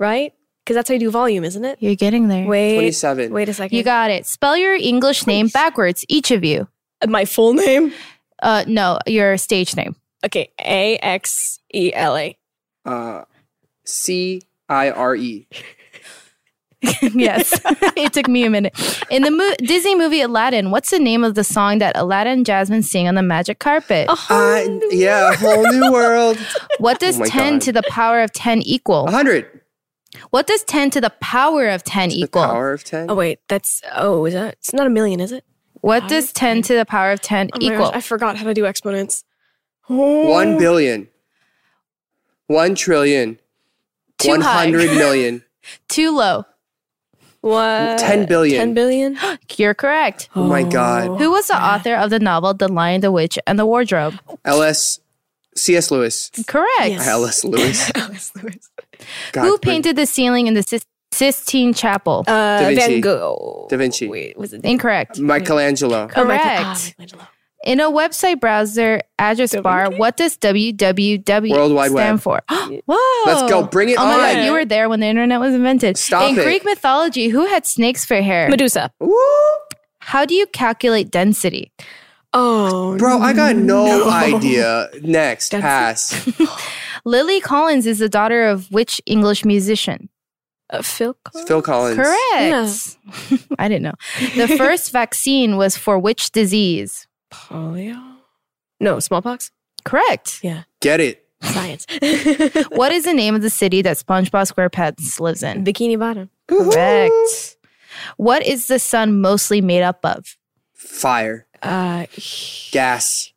[0.00, 0.32] right?
[0.64, 1.78] Because that's how you do volume, isn't it?
[1.80, 2.46] You're getting there.
[2.46, 3.32] Wait, 27.
[3.32, 3.76] Wait a second.
[3.76, 4.26] You got it.
[4.26, 6.66] Spell your English name backwards, each of you.
[7.06, 7.92] my full name.
[8.42, 9.94] Uh, no, your stage name.
[10.24, 12.36] Okay, A X E L A.
[12.84, 13.22] Uh,
[13.84, 15.46] C I R E.
[17.02, 17.60] yes,
[17.96, 18.74] it took me a minute.
[19.10, 22.46] In the mo- Disney movie Aladdin, what's the name of the song that Aladdin and
[22.46, 24.06] Jasmine sing on the magic carpet?
[24.08, 26.38] Uh, yeah, a whole new world.
[26.78, 27.60] what does Oh 10 God.
[27.62, 29.04] to the power of 10 equal?
[29.04, 29.59] 100.
[30.30, 32.42] What does 10 to the power of 10 The equal?
[32.44, 33.10] power of 10.
[33.10, 34.54] Oh wait, that's oh, is that?
[34.54, 35.44] It's not a million, is it?
[35.82, 37.86] What does 10 to the power of 10 Oh my equal?
[37.86, 39.24] gosh, I forgot how to do exponents.
[39.88, 40.28] Oh.
[40.28, 41.08] 1 billion.
[42.48, 43.38] 1 trillion.
[44.18, 44.64] Too One high.
[44.64, 45.44] hundred million.
[45.88, 46.44] Too low.
[47.40, 47.98] What?
[47.98, 48.58] 10 billion.
[48.58, 49.16] Ten billion.
[49.56, 50.28] You're correct.
[50.36, 51.08] Oh my God.
[51.08, 51.16] Oh.
[51.16, 54.18] Who was the author of the novel The Lion, the Witch, and the Wardrobe?
[54.44, 55.00] LS.
[55.56, 55.90] C.S.
[55.90, 56.30] Lewis.
[56.46, 56.68] Correct.
[56.90, 57.08] Yes.
[57.08, 57.44] L.S.
[57.44, 57.90] Lewis.
[57.94, 58.70] Alice Lewis.
[59.32, 62.24] God, Who painted the ceiling in the Sis- Sistine Chapel?
[62.26, 62.80] Uh, Vinci.
[62.92, 63.66] Van Gogh.
[63.70, 64.08] Da Vinci.
[64.08, 64.64] Wait, was it?
[64.64, 65.18] Incorrect.
[65.18, 66.04] Michelangelo.
[66.04, 66.44] Oh, Correct.
[66.46, 67.28] ah, Michelangelo.
[67.62, 69.98] In a website browser address Da bar, Vinci?
[69.98, 72.20] what does www World Wide stand Web.
[72.22, 72.40] for?
[72.86, 73.26] Whoa!
[73.26, 73.64] Let's go.
[73.64, 74.18] Bring it oh my on.
[74.36, 75.98] god, you were there when the internet was invented.
[75.98, 76.42] Stop In it.
[76.44, 78.48] Greek mythology, who had snakes for hair?
[78.48, 78.90] Medusa.
[78.98, 79.14] Woo!
[79.98, 81.70] How do you calculate density?
[82.32, 84.08] Oh, Bro, I got no, No.
[84.08, 84.88] idea.
[85.02, 86.70] Next, That's- pass.
[87.04, 90.08] Lily Collins is the daughter of which English musician?
[90.70, 91.14] uh, Phil.
[91.24, 91.48] Collins?
[91.48, 91.96] Phil Collins.
[91.96, 93.46] Correct.
[93.58, 93.94] I didn't know.
[94.36, 97.08] The first vaccine was for which disease?
[97.32, 98.00] Polio.
[98.78, 99.50] No, smallpox.
[99.84, 100.38] Correct.
[100.42, 100.62] Yeah.
[100.80, 101.26] Get it.
[101.42, 101.86] Science.
[102.70, 105.64] What is the name of the city that SpongeBob SquarePants lives in?
[105.64, 106.30] Bikini Bottom.
[106.46, 107.56] Correct.
[108.16, 110.36] What is the sun mostly made up of?
[110.74, 111.46] Fire.
[111.62, 112.06] Uh,
[112.72, 113.29] Gas.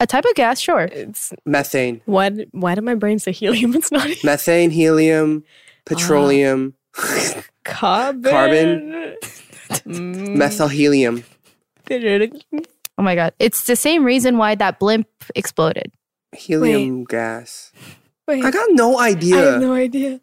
[0.00, 0.88] A type of gas, sure.
[0.92, 2.00] it's Methane.
[2.06, 2.30] why?
[2.30, 3.74] did- Why did my brain say helium?
[3.78, 5.44] It's not Methane, helium,
[5.84, 6.74] petroleum,
[7.64, 8.22] carbon.
[8.32, 9.16] Carbon.
[9.86, 10.36] Mm.
[10.36, 11.22] methyl helium.
[11.90, 13.32] Oh my god.
[13.38, 15.92] It's the same reason why that blimp exploded.
[16.34, 17.72] Helium gas.
[18.26, 19.36] Wait, I got no idea.
[19.36, 20.20] I have no idea.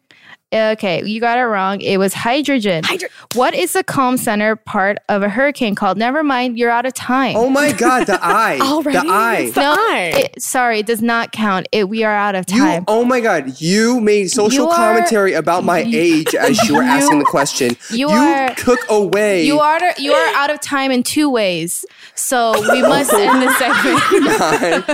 [0.50, 1.82] Okay, you got it wrong.
[1.82, 2.82] It was hydrogen.
[2.82, 5.98] Hydro- What is the calm center part of a hurricane called?
[5.98, 7.36] Never mind, you're out of time.
[7.36, 8.58] oh my god, the eye.
[8.62, 8.98] Already?
[8.98, 9.36] The eye.
[9.40, 10.12] It's the no, eye.
[10.16, 11.68] it- sorry, it does not count.
[11.70, 12.56] It we are out of time.
[12.58, 12.84] You, time.
[12.88, 16.82] oh my god, you made social You are- commentary about my age as you were
[16.96, 17.76] asking the question.
[17.90, 19.44] you are- took away.
[19.44, 21.84] You are you are out of time in two ways.
[22.14, 24.86] So we must end this segment.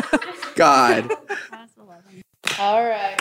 [0.56, 1.08] God.
[1.08, 1.10] God.
[2.58, 3.20] All right.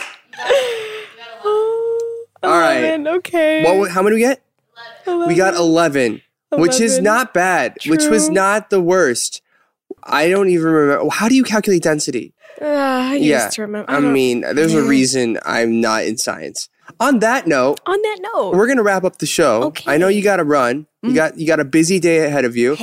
[2.42, 2.76] All right.
[2.78, 3.62] Eleven, Okay.
[3.78, 3.90] What?
[3.90, 4.42] How many do we get?
[5.28, 6.20] We got 11,
[6.52, 9.40] which is not bad, which was not the worst.
[10.02, 11.10] I don't even remember.
[11.10, 12.32] How do you calculate density?
[12.60, 13.90] Uh, I Yeah, used to remember.
[13.90, 16.68] I don't- mean, there's a reason I'm not in science.
[17.00, 19.62] On that note, on that note, we're gonna wrap up the show.
[19.64, 19.90] Okay.
[19.90, 20.86] I know you got to run.
[21.04, 21.14] You Mm.
[21.14, 22.76] got you got a busy day ahead of you.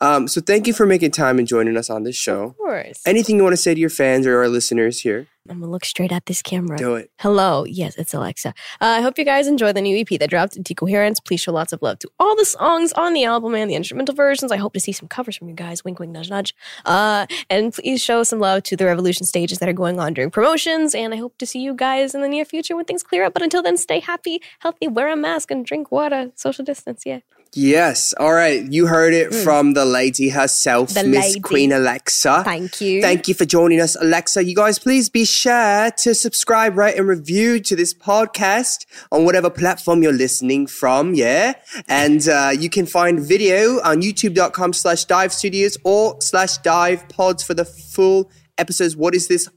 [0.00, 2.42] Um, so thank you for making time and joining us on this show.
[2.44, 3.02] of course.
[3.06, 5.26] Anything you want to say to your fans or our listeners here?
[5.48, 6.76] I'm gonna look straight at this camera.
[6.76, 7.10] Do it.
[7.20, 7.64] Hello.
[7.64, 8.48] Yes, it's Alexa.
[8.80, 11.20] Uh, I hope you guys enjoy the new EP that dropped, Decoherence.
[11.20, 14.14] Please show lots of love to all the songs on the album and the instrumental
[14.14, 14.50] versions.
[14.50, 15.84] I hope to see some covers from you guys.
[15.84, 16.52] Wink, wink, nudge, nudge.
[16.84, 20.30] Uh, and please show some love to the Revolution stages that are going on during
[20.32, 20.94] promotions.
[20.96, 23.32] And I hope to see you guys in the near future when things clear up.
[23.32, 26.32] But until then, stay happy, healthy, wear a mask, and drink water.
[26.34, 27.02] Social distance.
[27.06, 27.20] Yeah.
[27.54, 28.12] Yes.
[28.20, 28.70] All right.
[28.70, 30.94] You heard it from the lady herself, Mm.
[30.94, 31.40] The Miss lady.
[31.40, 32.42] Queen Alexa.
[32.44, 33.00] Thank you.
[33.00, 34.44] Thank you for joining us, Alexa.
[34.44, 39.48] You guys, please be sure to subscribe, rate, and review to this podcast on whatever
[39.48, 41.14] platform you're listening from.
[41.14, 41.54] Yeah.
[41.88, 47.42] And uh, you can find video on youtube.com slash dive studios or slash dive pods
[47.42, 48.96] for the full episodes.
[48.96, 49.48] What is this?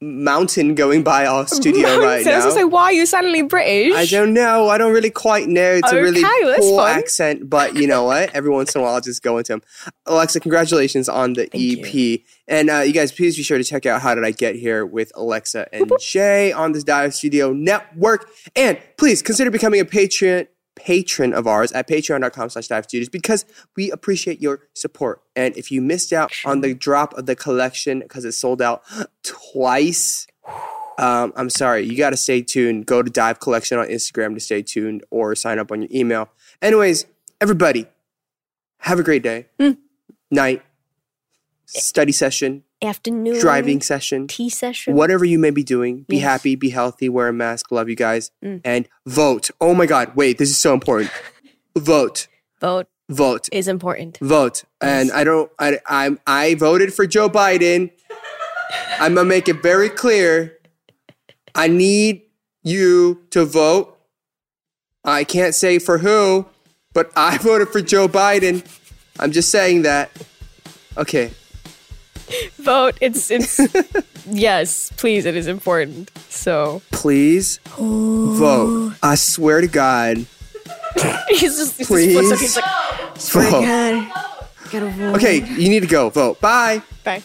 [0.00, 2.54] Mountain going by our studio right So I was now.
[2.54, 3.94] gonna why are you suddenly British?
[3.94, 4.68] I don't know.
[4.68, 5.72] I don't really quite know.
[5.74, 6.98] It's a really Okay, that's cool fun.
[6.98, 8.34] accent, but you know what?
[8.34, 9.62] Every once in a while, I'll just go into them.
[10.04, 12.20] Alexa, congratulations on the EP.
[12.48, 14.84] And uh, you guys, please be sure to check out How Did I Get Here
[14.84, 18.28] with Alexa and Jay on the Dive Studio Network.
[18.54, 20.46] And please consider becoming a patron
[20.76, 23.44] patron of ours at patreon.com slash dive studios because
[23.76, 25.22] we appreciate your support.
[25.34, 28.82] And if you missed out on the drop of the collection because it sold out
[29.24, 30.26] twice,
[30.98, 31.84] um, I'm sorry.
[31.84, 32.86] You got to stay tuned.
[32.86, 36.30] Go to Dive Collection on Instagram to stay tuned or sign up on your email.
[36.62, 37.06] Anyways,
[37.40, 37.86] everybody,
[38.78, 39.46] have a great day,
[40.30, 40.62] night,
[41.66, 44.94] study session, Afternoon driving session, tea session.
[44.94, 46.02] whatever you may be doing.
[46.08, 46.24] Be Yes.
[46.24, 47.72] happy, be healthy, wear a mask.
[47.72, 48.30] Love you guys.
[48.44, 48.60] Mm.
[48.64, 49.50] And vote.
[49.62, 50.14] Oh my God.
[50.14, 51.10] Wait, this is so important.
[51.76, 52.26] Vote.
[52.60, 53.48] vote Vote.
[53.52, 54.18] is important.
[54.20, 54.64] Vote.
[54.80, 57.90] And I don't, I, I'm, I voted for Joe Biden.
[58.98, 60.58] I'm to make it very clear.
[61.54, 62.22] I need
[62.62, 63.98] you to vote.
[65.04, 66.46] I can't say for who,
[66.94, 68.64] but I voted for Joe Biden.
[69.20, 70.10] I'm just saying that.
[70.96, 71.30] Okay.
[72.58, 72.96] Vote.
[73.00, 73.60] It's it's
[74.26, 75.26] yes, please.
[75.26, 76.10] It is important.
[76.28, 78.94] So Please vote.
[79.02, 80.16] I swear to God.
[81.28, 82.28] he's just he's Please.
[82.28, 83.50] just he's like
[84.70, 85.16] Vote.
[85.16, 86.10] Okay, you need to go.
[86.10, 86.40] Vote.
[86.40, 86.82] Bye.
[87.04, 87.22] bye.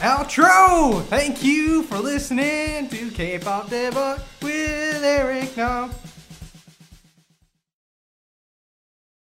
[0.00, 1.04] Outro!
[1.04, 5.92] Thank you for listening to K-pop Daebak with Eric Nam.